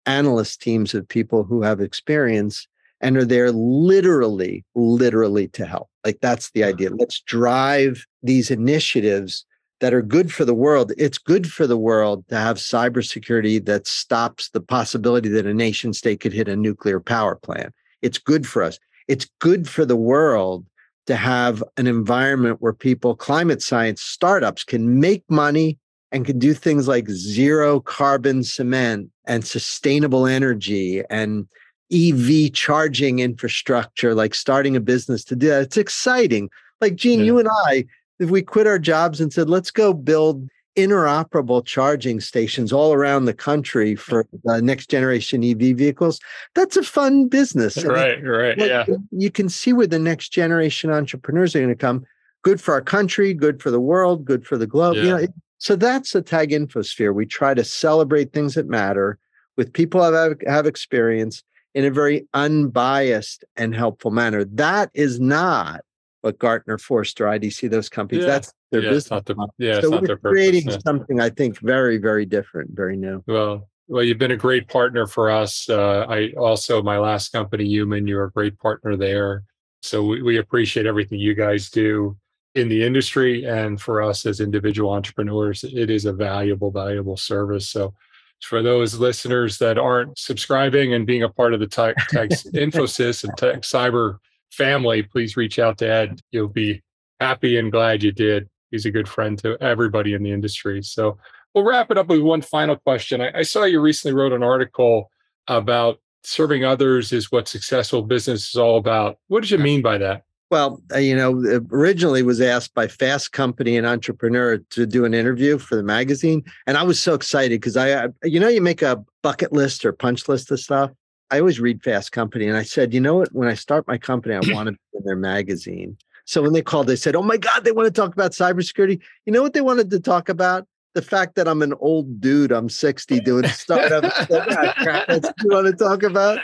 analyst 0.07 0.61
teams 0.61 0.95
of 0.95 1.07
people 1.07 1.45
who 1.45 1.63
have 1.63 1.81
experience 1.81 2.67
and 3.01 3.17
are 3.17 3.25
there 3.25 3.53
literally, 3.53 4.65
literally 4.75 5.49
to 5.49 5.65
help. 5.65 5.89
Like 6.05 6.19
that's 6.21 6.51
the 6.51 6.65
idea. 6.65 6.91
Let's 6.91 7.21
drive 7.21 8.05
these 8.23 8.51
initiatives 8.51 9.45
that 9.81 9.95
are 9.95 10.03
good 10.03 10.33
for 10.33 10.45
the 10.45 10.55
world. 10.55 10.93
It's 10.99 11.19
good 11.19 11.51
for 11.51 11.67
the 11.67 11.79
world 11.79 12.27
to 12.29 12.37
have 12.37 12.57
cybersecurity 12.57 13.65
that 13.67 13.87
stops 13.87 14.51
the 14.51 14.61
possibility 14.61 15.29
that 15.31 15.47
a 15.47 15.55
nation 15.55 15.93
state 15.93 16.21
could 16.21 16.33
hit 16.33 16.49
a 16.49 16.57
nuclear 16.57 17.01
power 17.01 17.37
plant. 17.37 17.73
It's 18.03 18.19
good 18.19 18.47
for 18.47 18.63
us. 18.63 18.79
It's 19.07 19.27
good 19.39 19.69
for 19.69 19.85
the 19.85 19.97
world 19.97 20.67
to 21.07 21.17
have 21.17 21.65
an 21.77 21.87
environment 21.87 22.59
where 22.61 22.73
people, 22.73 23.17
climate 23.17 23.63
science 23.63 24.03
startups, 24.03 24.65
can 24.65 25.01
make 25.01 25.25
money 25.31 25.79
and 26.13 26.25
can 26.25 26.39
do 26.39 26.55
things 26.55 26.89
like 26.89 27.09
zero 27.09 27.81
carbon 27.81 28.43
cement 28.43 29.11
and 29.27 29.47
sustainable 29.47 30.27
energy 30.27 31.03
and 31.09 31.47
EV 31.93 32.53
charging 32.53 33.21
infrastructure, 33.21 34.15
like 34.15 34.35
starting 34.35 34.77
a 34.77 34.81
business 34.81 35.25
to 35.25 35.37
do 35.37 35.49
that. 35.49 35.63
It's 35.63 35.77
exciting. 35.77 36.51
Like, 36.81 36.97
Gene, 36.97 37.21
yeah. 37.21 37.27
you 37.27 37.39
and 37.39 37.49
I, 37.67 37.87
if 38.19 38.31
we 38.31 38.43
quit 38.43 38.67
our 38.67 38.79
jobs 38.79 39.21
and 39.21 39.33
said, 39.33 39.49
let's 39.49 39.71
go 39.71 39.93
build 39.93 40.49
interoperable 40.77 41.65
charging 41.65 42.21
stations 42.21 42.73
all 42.73 42.93
around 42.93 43.25
the 43.25 43.35
country 43.35 43.97
for 43.97 44.27
the 44.45 44.63
next 44.63 44.89
generation 44.89 45.43
EV 45.43 45.77
vehicles. 45.77 46.21
That's 46.55 46.77
a 46.77 46.85
fun 46.85 47.27
business. 47.27 47.85
Right, 47.85 48.25
right. 48.25 48.57
Like, 48.57 48.69
yeah. 48.69 48.87
You 49.11 49.31
can 49.31 49.49
see 49.49 49.73
where 49.73 49.89
the 49.89 49.99
next 49.99 50.29
generation 50.29 50.91
entrepreneurs 50.91 51.57
are 51.57 51.61
going 51.61 51.71
to 51.71 51.75
come. 51.75 52.05
Good 52.43 52.61
for 52.61 52.75
our 52.75 52.81
country, 52.81 53.35
good 53.35 53.61
for 53.61 53.73
the 53.73 53.81
world, 53.81 54.25
good 54.25 54.47
for 54.47 54.57
the 54.57 54.69
globe. 54.69 54.97
Yeah. 54.97 55.03
You 55.03 55.09
know, 55.09 55.27
so 55.59 55.75
that's 55.75 56.13
the 56.13 56.23
tag 56.23 56.51
infosphere. 56.51 57.13
We 57.13 57.27
try 57.27 57.55
to 57.55 57.65
celebrate 57.65 58.33
things 58.33 58.55
that 58.55 58.69
matter 58.69 59.19
with 59.57 59.73
people 59.73 60.05
who 60.05 60.13
have, 60.13 60.37
have 60.47 60.67
experience 60.67 61.43
in 61.75 61.85
a 61.85 61.91
very 61.91 62.29
unbiased 62.35 63.45
and 63.57 63.75
helpful 63.75 64.13
manner. 64.13 64.45
That 64.45 64.91
is 64.95 65.19
not 65.19 65.81
what 66.23 66.39
Gartner, 66.39 66.79
Forrester, 66.79 67.27
IDC, 67.27 67.71
those 67.71 67.89
companies. 67.89 68.25
Yeah. 68.25 68.31
That's 68.31 68.55
their 68.71 68.83
yeah, 68.83 68.91
business. 68.91 69.23
It's 69.27 69.37
not 69.37 69.51
yeah, 69.59 69.81
so 69.81 69.91
we're 69.91 70.17
creating 70.17 70.65
purpose, 70.65 70.83
something 70.85 71.21
I 71.21 71.31
think 71.31 71.59
very, 71.61 71.99
very 71.99 72.27
different, 72.27 72.71
very 72.73 72.97
new. 72.97 73.23
Well, 73.27 73.69
well, 73.89 74.03
you've 74.03 74.19
been 74.19 74.33
a 74.33 74.37
great 74.37 74.69
partner 74.69 75.07
for 75.07 75.31
us. 75.31 75.69
Uh, 75.69 76.07
I 76.09 76.33
also 76.37 76.83
my 76.83 76.99
last 76.99 77.33
company, 77.33 77.65
Human, 77.65 78.07
you're 78.07 78.25
a 78.25 78.31
great 78.31 78.59
partner 78.59 78.97
there. 78.97 79.45
So 79.83 80.05
we, 80.05 80.23
we 80.23 80.39
appreciate 80.39 80.87
everything 80.87 81.19
you 81.19 81.35
guys 81.35 81.71
do 81.71 82.17
in 82.55 82.69
the 82.69 82.85
industry 82.85 83.45
and 83.45 83.81
for 83.81 84.03
us 84.03 84.27
as 84.27 84.41
individual 84.41 84.93
entrepreneurs. 84.93 85.65
It 85.65 85.89
is 85.89 86.05
a 86.05 86.13
valuable, 86.13 86.71
valuable 86.71 87.17
service. 87.17 87.69
So 87.71 87.95
for 88.43 88.63
those 88.63 88.99
listeners 88.99 89.59
that 89.59 89.79
aren't 89.79 90.19
subscribing 90.19 90.95
and 90.95 91.07
being 91.07 91.23
a 91.23 91.29
part 91.29 91.55
of 91.55 91.61
the 91.61 91.67
Tag, 91.67 91.97
Tag 92.11 92.31
Infosphere 92.31 93.25
and 93.25 93.37
Tag 93.37 93.61
Cyber 93.63 94.19
family, 94.51 95.03
please 95.03 95.37
reach 95.37 95.59
out 95.59 95.79
to 95.79 95.89
Ed. 95.89 96.21
You'll 96.31 96.49
be 96.49 96.83
happy 97.21 97.59
and 97.59 97.73
glad 97.73 98.03
you 98.03 98.13
did. 98.13 98.49
He's 98.71 98.87
a 98.87 98.91
good 98.91 99.09
friend 99.09 99.39
to 99.39 99.57
everybody 99.63 100.15
in 100.15 100.23
the 100.23 100.33
industry. 100.33 100.83
So 100.83 101.19
we'll 101.55 101.65
wrap 101.65 101.91
it 101.91 101.99
up 101.99 102.09
with 102.09 102.21
one 102.21 102.43
final 102.43 102.77
question. 102.77 103.21
I, 103.21 103.39
I 103.39 103.43
saw 103.43 103.65
you 103.65 103.81
recently 103.81 104.15
wrote 104.15 104.33
an 104.33 104.43
article 104.43 105.11
about 105.47 106.01
serving 106.23 106.65
others 106.65 107.13
is 107.13 107.33
what 107.33 107.49
successful 107.49 108.03
business 108.03 108.51
is 108.51 108.57
all 108.57 108.77
about. 108.77 109.19
What 109.29 109.41
did 109.41 109.51
you 109.51 109.59
mean 109.59 109.83
by 109.83 109.99
that? 109.99 110.25
Well, 110.51 110.83
uh, 110.95 110.99
you 110.99 111.15
know, 111.15 111.61
originally 111.71 112.23
was 112.23 112.41
asked 112.41 112.73
by 112.73 112.89
Fast 112.89 113.33
Company, 113.33 113.77
and 113.77 113.87
entrepreneur, 113.87 114.59
to 114.71 114.87
do 114.87 115.05
an 115.05 115.13
interview 115.13 115.59
for 115.59 115.77
the 115.77 115.83
magazine, 115.83 116.43
and 116.67 116.79
I 116.79 116.85
was 116.85 116.99
so 116.99 117.13
excited 117.13 117.61
because 117.61 117.77
I, 117.77 118.09
you 118.23 118.41
know, 118.41 118.49
you 118.49 118.63
make 118.63 118.81
a 118.81 119.05
bucket 119.23 119.53
list 119.53 119.85
or 119.85 119.93
punch 119.93 120.27
list 120.27 120.51
of 120.51 120.59
stuff. 120.59 120.91
I 121.31 121.41
always 121.41 121.61
read 121.61 121.83
Fast 121.83 122.13
Company, 122.13 122.47
and 122.47 122.57
I 122.57 122.63
said, 122.63 122.95
you 122.95 123.01
know 123.01 123.17
what? 123.17 123.33
When 123.33 123.49
I 123.49 123.55
start 123.55 123.87
my 123.87 123.99
company, 123.99 124.35
I 124.35 124.41
want 124.55 124.69
to 124.69 124.73
be 124.73 124.79
in 124.95 125.05
their 125.05 125.17
magazine. 125.17 125.97
So 126.25 126.43
when 126.43 126.53
they 126.53 126.63
called, 126.63 126.87
they 126.87 126.97
said, 126.97 127.17
"Oh 127.17 127.23
my 127.23 127.39
God, 127.39 127.65
they 127.65 127.73
want 127.73 127.87
to 127.87 128.01
talk 128.01 128.13
about 128.13 128.33
cybersecurity." 128.33 129.01
You 129.25 129.33
know 129.33 129.43
what 129.43 129.55
they 129.55 129.63
wanted 129.63 129.91
to 129.91 130.01
talk 130.01 130.29
about? 130.29 130.67
the 130.99 131.03
fact 131.03 131.37
that 131.37 131.47
I'm 131.47 131.63
an 131.63 131.75
old 131.79 132.21
dude, 132.21 132.51
I'm 132.51 132.69
60 132.69 133.21
doing 133.21 133.47
startup. 133.49 134.03
That's 134.29 135.33
you 135.43 135.49
want 135.51 135.67
to 135.69 135.73
talk 135.73 136.03
about. 136.03 136.41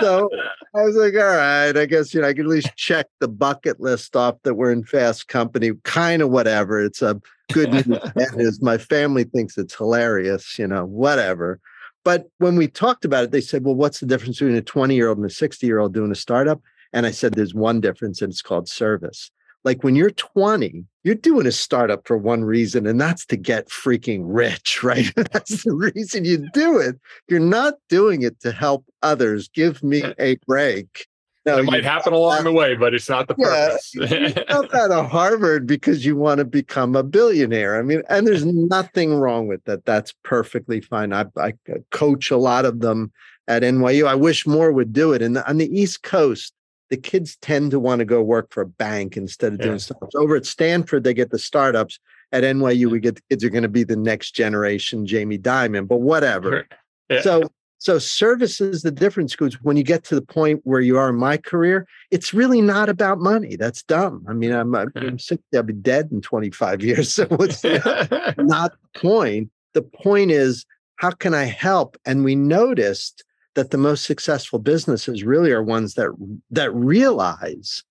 So 0.00 0.30
I 0.74 0.82
was 0.82 0.96
like, 0.96 1.12
all 1.14 1.36
right, 1.36 1.76
I 1.76 1.84
guess 1.84 2.14
you 2.14 2.22
know 2.22 2.28
I 2.28 2.32
can 2.32 2.46
at 2.46 2.50
least 2.50 2.74
check 2.76 3.06
the 3.18 3.28
bucket 3.28 3.78
list 3.78 4.16
off 4.16 4.36
that 4.44 4.54
we're 4.54 4.72
in 4.72 4.84
fast 4.84 5.28
company, 5.28 5.72
kind 5.84 6.22
of 6.22 6.30
whatever. 6.30 6.82
It's 6.82 7.02
a 7.02 7.20
good 7.52 7.86
news. 7.86 8.62
My 8.62 8.78
family 8.78 9.24
thinks 9.24 9.58
it's 9.58 9.74
hilarious, 9.74 10.58
you 10.58 10.66
know, 10.66 10.86
whatever. 10.86 11.60
But 12.04 12.28
when 12.38 12.56
we 12.56 12.66
talked 12.68 13.04
about 13.04 13.24
it, 13.24 13.30
they 13.30 13.40
said, 13.40 13.64
well, 13.64 13.74
what's 13.74 14.00
the 14.00 14.06
difference 14.06 14.38
between 14.38 14.56
a 14.56 14.62
20 14.62 14.94
year 14.94 15.08
old 15.08 15.18
and 15.18 15.26
a 15.26 15.30
60 15.30 15.66
year 15.66 15.78
old 15.78 15.94
doing 15.94 16.10
a 16.10 16.16
startup? 16.16 16.60
And 16.92 17.06
I 17.06 17.10
said, 17.10 17.34
there's 17.34 17.54
one 17.54 17.80
difference, 17.80 18.20
and 18.20 18.32
it's 18.32 18.42
called 18.42 18.68
service. 18.68 19.30
Like 19.62 19.84
when 19.84 19.94
you're 19.94 20.10
20, 20.10 20.84
you're 21.04 21.14
doing 21.14 21.46
a 21.46 21.52
startup 21.52 22.06
for 22.06 22.16
one 22.16 22.44
reason, 22.44 22.86
and 22.86 23.00
that's 23.00 23.26
to 23.26 23.36
get 23.36 23.68
freaking 23.68 24.22
rich, 24.24 24.80
right? 24.82 25.12
that's 25.32 25.64
the 25.64 25.74
reason 25.74 26.24
you 26.24 26.48
do 26.52 26.78
it. 26.78 26.98
You're 27.28 27.40
not 27.40 27.74
doing 27.88 28.22
it 28.22 28.40
to 28.40 28.52
help 28.52 28.84
others. 29.02 29.48
Give 29.48 29.82
me 29.82 30.02
eh. 30.02 30.14
a 30.18 30.36
break. 30.46 31.06
No, 31.46 31.58
it 31.58 31.64
might 31.64 31.84
happen 31.84 32.12
along 32.12 32.44
the 32.44 32.52
way, 32.52 32.76
but 32.76 32.92
it's 32.92 33.08
not 33.08 33.26
the 33.26 33.34
purpose. 33.34 33.94
Yeah, 33.94 34.32
not 34.50 34.74
out 34.74 34.90
of 34.90 35.10
Harvard 35.10 35.66
because 35.66 36.04
you 36.04 36.14
want 36.14 36.38
to 36.38 36.44
become 36.44 36.94
a 36.94 37.02
billionaire. 37.02 37.78
I 37.78 37.82
mean, 37.82 38.02
and 38.10 38.26
there's 38.26 38.44
nothing 38.44 39.14
wrong 39.14 39.46
with 39.46 39.64
that. 39.64 39.86
That's 39.86 40.12
perfectly 40.22 40.82
fine. 40.82 41.14
I, 41.14 41.24
I 41.38 41.54
coach 41.90 42.30
a 42.30 42.36
lot 42.36 42.66
of 42.66 42.80
them 42.80 43.10
at 43.48 43.62
NYU. 43.62 44.06
I 44.06 44.14
wish 44.14 44.46
more 44.46 44.70
would 44.70 44.92
do 44.92 45.12
it. 45.12 45.22
And 45.22 45.38
on 45.38 45.56
the 45.56 45.66
East 45.66 46.02
Coast, 46.02 46.52
the 46.90 46.98
kids 46.98 47.36
tend 47.40 47.70
to 47.70 47.80
want 47.80 48.00
to 48.00 48.04
go 48.04 48.20
work 48.20 48.52
for 48.52 48.60
a 48.60 48.66
bank 48.66 49.16
instead 49.16 49.54
of 49.54 49.60
doing 49.60 49.74
yeah. 49.74 49.78
startups. 49.78 50.14
Over 50.14 50.36
at 50.36 50.44
Stanford, 50.44 51.04
they 51.04 51.14
get 51.14 51.30
the 51.30 51.38
startups. 51.38 51.98
At 52.32 52.44
NYU, 52.44 52.90
we 52.90 53.00
get 53.00 53.16
the 53.16 53.22
kids 53.28 53.42
are 53.42 53.50
going 53.50 53.64
to 53.64 53.68
be 53.68 53.82
the 53.82 53.96
next 53.96 54.32
generation 54.32 55.06
Jamie 55.06 55.38
Dimon, 55.38 55.88
but 55.88 56.00
whatever. 56.00 56.66
Yeah. 57.10 57.22
So 57.22 57.42
so 57.80 57.98
service 57.98 58.60
is 58.60 58.82
the 58.82 58.90
difference 58.90 59.32
because 59.32 59.54
when 59.62 59.78
you 59.78 59.82
get 59.82 60.04
to 60.04 60.14
the 60.14 60.20
point 60.20 60.60
where 60.64 60.82
you 60.82 60.98
are 60.98 61.08
in 61.08 61.16
my 61.16 61.38
career, 61.38 61.88
it's 62.10 62.34
really 62.34 62.60
not 62.60 62.90
about 62.90 63.20
money. 63.20 63.56
That's 63.56 63.82
dumb. 63.82 64.22
I 64.28 64.34
mean, 64.34 64.52
I'm, 64.52 64.74
I'm 64.74 65.18
60, 65.18 65.42
I'll 65.56 65.62
be 65.62 65.72
dead 65.72 66.10
in 66.12 66.20
25 66.20 66.82
years. 66.84 67.14
So 67.14 67.24
what's 67.28 67.64
it's 67.64 67.84
not 68.36 68.72
the 68.72 69.00
point. 69.00 69.50
The 69.72 69.80
point 69.80 70.30
is, 70.30 70.66
how 70.96 71.12
can 71.12 71.32
I 71.32 71.44
help? 71.44 71.96
And 72.04 72.22
we 72.22 72.34
noticed 72.34 73.24
that 73.54 73.70
the 73.70 73.78
most 73.78 74.04
successful 74.04 74.58
businesses 74.58 75.24
really 75.24 75.50
are 75.50 75.62
ones 75.62 75.94
that 75.94 76.10
that 76.50 76.74
realize 76.74 77.82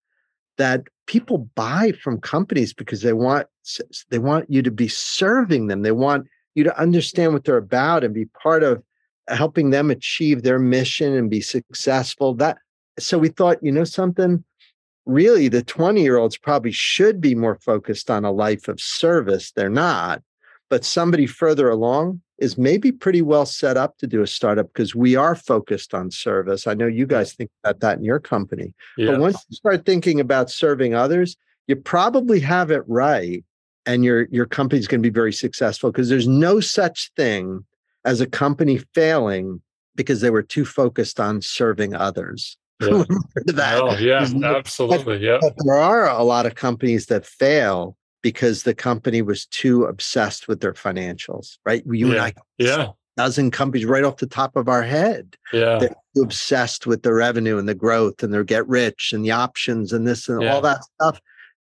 that 0.58 0.84
people 1.08 1.50
buy 1.56 1.94
from 1.94 2.22
companies 2.22 2.74
because 2.74 3.02
they 3.02 3.14
want 3.14 3.48
they 4.10 4.20
want 4.20 4.52
you 4.52 4.62
to 4.62 4.72
be 4.72 4.88
serving 4.88 5.68
them 5.68 5.82
they 5.82 5.92
want 5.92 6.28
you 6.56 6.64
to 6.64 6.80
understand 6.80 7.34
what 7.34 7.44
they're 7.44 7.58
about 7.58 8.04
and 8.04 8.14
be 8.14 8.26
part 8.26 8.64
of 8.64 8.82
helping 9.30 9.70
them 9.70 9.90
achieve 9.90 10.44
their 10.44 10.60
mission 10.60 11.14
and 11.14 11.30
be 11.30 11.42
successful 11.42 12.34
that 12.34 12.58
so 12.98 13.18
we 13.18 13.30
thought 13.30 13.64
you 13.64 13.72
know 13.72 13.84
something 13.84 14.44
really 15.06 15.48
the 15.48 15.64
20 15.64 16.02
year 16.02 16.18
olds 16.18 16.38
probably 16.38 16.72
should 16.72 17.20
be 17.22 17.36
more 17.36 17.56
focused 17.56 18.12
on 18.12 18.26
a 18.26 18.32
life 18.32 18.68
of 18.68 18.80
service 18.80 19.52
they're 19.52 19.70
not 19.70 20.22
but 20.70 20.86
somebody 20.86 21.26
further 21.26 21.70
along 21.70 22.22
is 22.38 22.58
maybe 22.58 22.92
pretty 22.92 23.22
well 23.22 23.46
set 23.46 23.78
up 23.78 23.98
to 23.98 24.08
do 24.08 24.22
a 24.22 24.28
startup 24.28 24.68
because 24.74 24.96
we 24.96 25.16
are 25.16 25.36
focused 25.36 25.94
on 25.94 26.10
service. 26.10 26.68
I 26.68 26.74
know 26.74 26.88
you 26.88 27.06
guys 27.06 27.34
think 27.34 27.50
about 27.64 27.82
that 27.82 27.98
in 27.98 28.04
your 28.04 28.20
company. 28.20 28.74
Yes. 28.98 29.10
But 29.10 29.20
once 29.20 29.46
you 29.50 29.56
start 29.56 29.86
thinking 29.86 30.20
about 30.20 30.50
serving 30.50 30.94
others, 30.94 31.36
you 31.68 31.76
probably 31.76 32.40
have 32.40 32.72
it 32.72 32.84
right 32.88 33.44
and 33.86 34.04
your 34.04 34.28
your 34.32 34.46
company's 34.46 34.88
going 34.88 35.02
to 35.02 35.10
be 35.10 35.14
very 35.14 35.34
successful 35.34 35.92
because 35.92 36.10
there's 36.10 36.28
no 36.28 36.60
such 36.60 37.12
thing 37.16 37.66
as 38.10 38.22
a 38.22 38.26
company 38.26 38.80
failing 38.96 39.62
because 39.96 40.22
they 40.22 40.32
were 40.32 40.42
too 40.42 40.66
focused 40.66 41.20
on 41.20 41.42
serving 41.42 41.94
others. 41.94 42.58
Yeah. 42.82 43.04
that. 43.48 43.82
Oh, 43.82 43.98
yeah, 43.98 44.26
absolutely. 44.56 45.18
Yeah. 45.18 45.40
there 45.66 45.76
are 45.76 46.08
a 46.08 46.24
lot 46.24 46.46
of 46.46 46.56
companies 46.56 47.08
that 47.08 47.26
fail 47.26 47.98
because 48.22 48.64
the 48.64 48.74
company 48.74 49.22
was 49.22 49.48
too 49.48 49.84
obsessed 49.84 50.48
with 50.48 50.62
their 50.62 50.72
financials, 50.72 51.58
right? 51.66 51.84
You 51.86 52.08
yeah. 52.08 52.14
and 52.14 52.22
I, 52.22 52.34
yeah, 52.58 52.88
dozen 53.18 53.52
companies 53.52 53.86
right 53.86 54.06
off 54.06 54.16
the 54.16 54.28
top 54.28 54.56
of 54.56 54.70
our 54.70 54.82
head. 54.82 55.36
Yeah, 55.52 55.78
they're 55.80 56.24
obsessed 56.24 56.88
with 56.88 57.04
the 57.04 57.14
revenue 57.14 57.58
and 57.58 57.68
the 57.68 57.76
growth 57.76 58.24
and 58.24 58.34
their 58.34 58.46
get 58.46 58.66
rich 58.70 59.12
and 59.12 59.26
the 59.26 59.32
options 59.32 59.92
and 59.92 60.08
this 60.08 60.30
and 60.30 60.42
yeah. 60.42 60.54
all 60.54 60.62
that 60.62 60.80
stuff. 60.96 61.20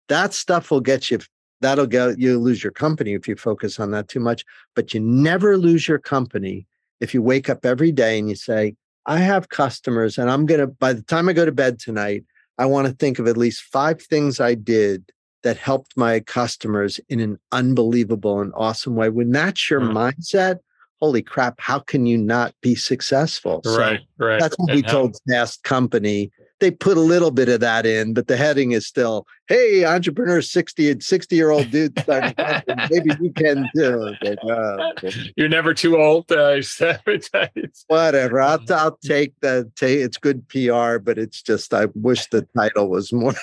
That 0.09 0.35
stuff 0.35 0.69
will 0.69 0.81
get 0.81 1.09
you. 1.09 1.17
That'll 1.61 1.87
go. 1.87 2.13
You 2.17 2.39
lose 2.39 2.63
your 2.63 2.71
company 2.71 3.13
if 3.13 3.27
you 3.27 3.35
focus 3.35 3.79
on 3.79 3.91
that 3.91 4.07
too 4.07 4.19
much. 4.19 4.43
But 4.75 4.93
you 4.93 4.99
never 4.99 5.57
lose 5.57 5.87
your 5.87 5.99
company 5.99 6.67
if 6.99 7.13
you 7.13 7.21
wake 7.21 7.49
up 7.49 7.65
every 7.65 7.91
day 7.91 8.19
and 8.19 8.29
you 8.29 8.35
say, 8.35 8.75
"I 9.05 9.17
have 9.17 9.49
customers, 9.49 10.17
and 10.17 10.29
I'm 10.29 10.45
gonna." 10.45 10.67
By 10.67 10.93
the 10.93 11.01
time 11.03 11.29
I 11.29 11.33
go 11.33 11.45
to 11.45 11.51
bed 11.51 11.79
tonight, 11.79 12.25
I 12.57 12.65
want 12.65 12.87
to 12.87 12.93
think 12.93 13.19
of 13.19 13.27
at 13.27 13.37
least 13.37 13.61
five 13.61 14.01
things 14.01 14.39
I 14.39 14.55
did 14.55 15.11
that 15.43 15.57
helped 15.57 15.95
my 15.95 16.19
customers 16.19 16.99
in 17.09 17.19
an 17.19 17.39
unbelievable 17.51 18.41
and 18.41 18.51
awesome 18.55 18.95
way. 18.95 19.09
When 19.09 19.31
that's 19.31 19.69
your 19.69 19.81
mm. 19.81 19.93
mindset, 19.93 20.59
holy 20.99 21.21
crap, 21.21 21.59
how 21.59 21.79
can 21.79 22.05
you 22.05 22.17
not 22.17 22.53
be 22.61 22.75
successful? 22.75 23.61
Right, 23.65 23.99
so 24.19 24.25
right. 24.25 24.39
That's 24.39 24.55
what 24.57 24.69
and 24.69 24.75
we 24.77 24.81
how- 24.83 24.91
told 24.91 25.17
Fast 25.29 25.63
Company. 25.63 26.31
They 26.59 26.71
put 26.71 26.97
a 26.97 27.01
little 27.01 27.29
bit 27.31 27.49
of 27.49 27.59
that 27.59 27.85
in, 27.85 28.13
but 28.13 28.27
the 28.27 28.35
heading 28.35 28.71
is 28.71 28.87
still, 28.87 29.27
hey, 29.47 29.85
entrepreneur 29.85 30.41
60 30.41 30.91
and 30.91 31.03
60 31.03 31.35
year 31.35 31.51
old 31.51 31.69
dude, 31.69 31.95
maybe 32.07 33.11
you 33.21 33.31
can 33.35 33.69
too. 33.75 34.13
uh, 34.49 34.91
You're 35.35 35.49
never 35.49 35.73
too 35.75 35.97
old. 35.97 36.31
Uh, 36.31 36.59
whatever. 37.87 38.41
I'll, 38.41 38.59
I'll 38.71 38.97
take 39.03 39.33
the, 39.41 39.71
take, 39.75 39.99
it's 39.99 40.17
good 40.17 40.47
PR, 40.49 40.97
but 40.97 41.17
it's 41.19 41.41
just, 41.43 41.73
I 41.73 41.87
wish 41.93 42.25
the 42.27 42.47
title 42.57 42.89
was 42.89 43.13
more. 43.13 43.33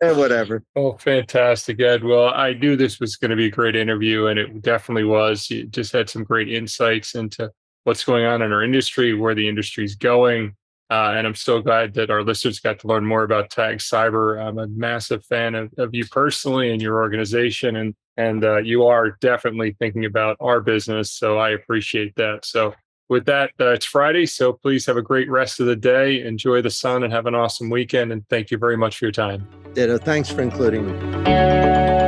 and 0.00 0.18
whatever. 0.18 0.62
Oh, 0.76 0.96
fantastic, 0.98 1.80
Ed. 1.80 2.04
Well, 2.04 2.28
I 2.34 2.52
knew 2.52 2.76
this 2.76 3.00
was 3.00 3.16
going 3.16 3.30
to 3.30 3.36
be 3.36 3.46
a 3.46 3.50
great 3.50 3.74
interview, 3.76 4.26
and 4.26 4.38
it 4.38 4.60
definitely 4.60 5.04
was. 5.04 5.48
You 5.50 5.64
just 5.66 5.92
had 5.92 6.10
some 6.10 6.22
great 6.22 6.52
insights 6.52 7.14
into 7.14 7.50
what's 7.84 8.04
going 8.04 8.24
on 8.26 8.42
in 8.42 8.52
our 8.52 8.62
industry, 8.62 9.14
where 9.14 9.34
the 9.34 9.48
industry 9.48 9.84
is 9.84 9.94
going. 9.94 10.54
Uh, 10.88 11.14
and 11.16 11.26
I'm 11.26 11.34
so 11.34 11.60
glad 11.60 11.94
that 11.94 12.10
our 12.10 12.22
listeners 12.22 12.60
got 12.60 12.78
to 12.80 12.86
learn 12.86 13.04
more 13.04 13.24
about 13.24 13.50
Tag 13.50 13.78
Cyber. 13.78 14.40
I'm 14.40 14.58
a 14.58 14.68
massive 14.68 15.24
fan 15.24 15.54
of, 15.54 15.72
of 15.78 15.94
you 15.94 16.06
personally 16.06 16.70
and 16.70 16.80
your 16.80 16.96
organization, 17.02 17.76
and 17.76 17.94
and 18.16 18.44
uh, 18.44 18.58
you 18.58 18.86
are 18.86 19.10
definitely 19.20 19.76
thinking 19.78 20.04
about 20.04 20.36
our 20.40 20.60
business. 20.60 21.12
So 21.12 21.38
I 21.38 21.50
appreciate 21.50 22.14
that. 22.16 22.46
So 22.46 22.74
with 23.08 23.26
that, 23.26 23.50
uh, 23.60 23.72
it's 23.72 23.84
Friday, 23.84 24.26
so 24.26 24.52
please 24.52 24.86
have 24.86 24.96
a 24.96 25.02
great 25.02 25.30
rest 25.30 25.60
of 25.60 25.66
the 25.66 25.76
day. 25.76 26.22
Enjoy 26.22 26.62
the 26.62 26.70
sun 26.70 27.02
and 27.02 27.12
have 27.12 27.26
an 27.26 27.34
awesome 27.34 27.68
weekend. 27.68 28.12
And 28.12 28.26
thank 28.28 28.50
you 28.50 28.58
very 28.58 28.76
much 28.76 28.98
for 28.98 29.04
your 29.04 29.12
time. 29.12 29.46
Ditto. 29.74 29.98
Thanks 29.98 30.30
for 30.30 30.40
including 30.40 30.86
me. 30.86 32.05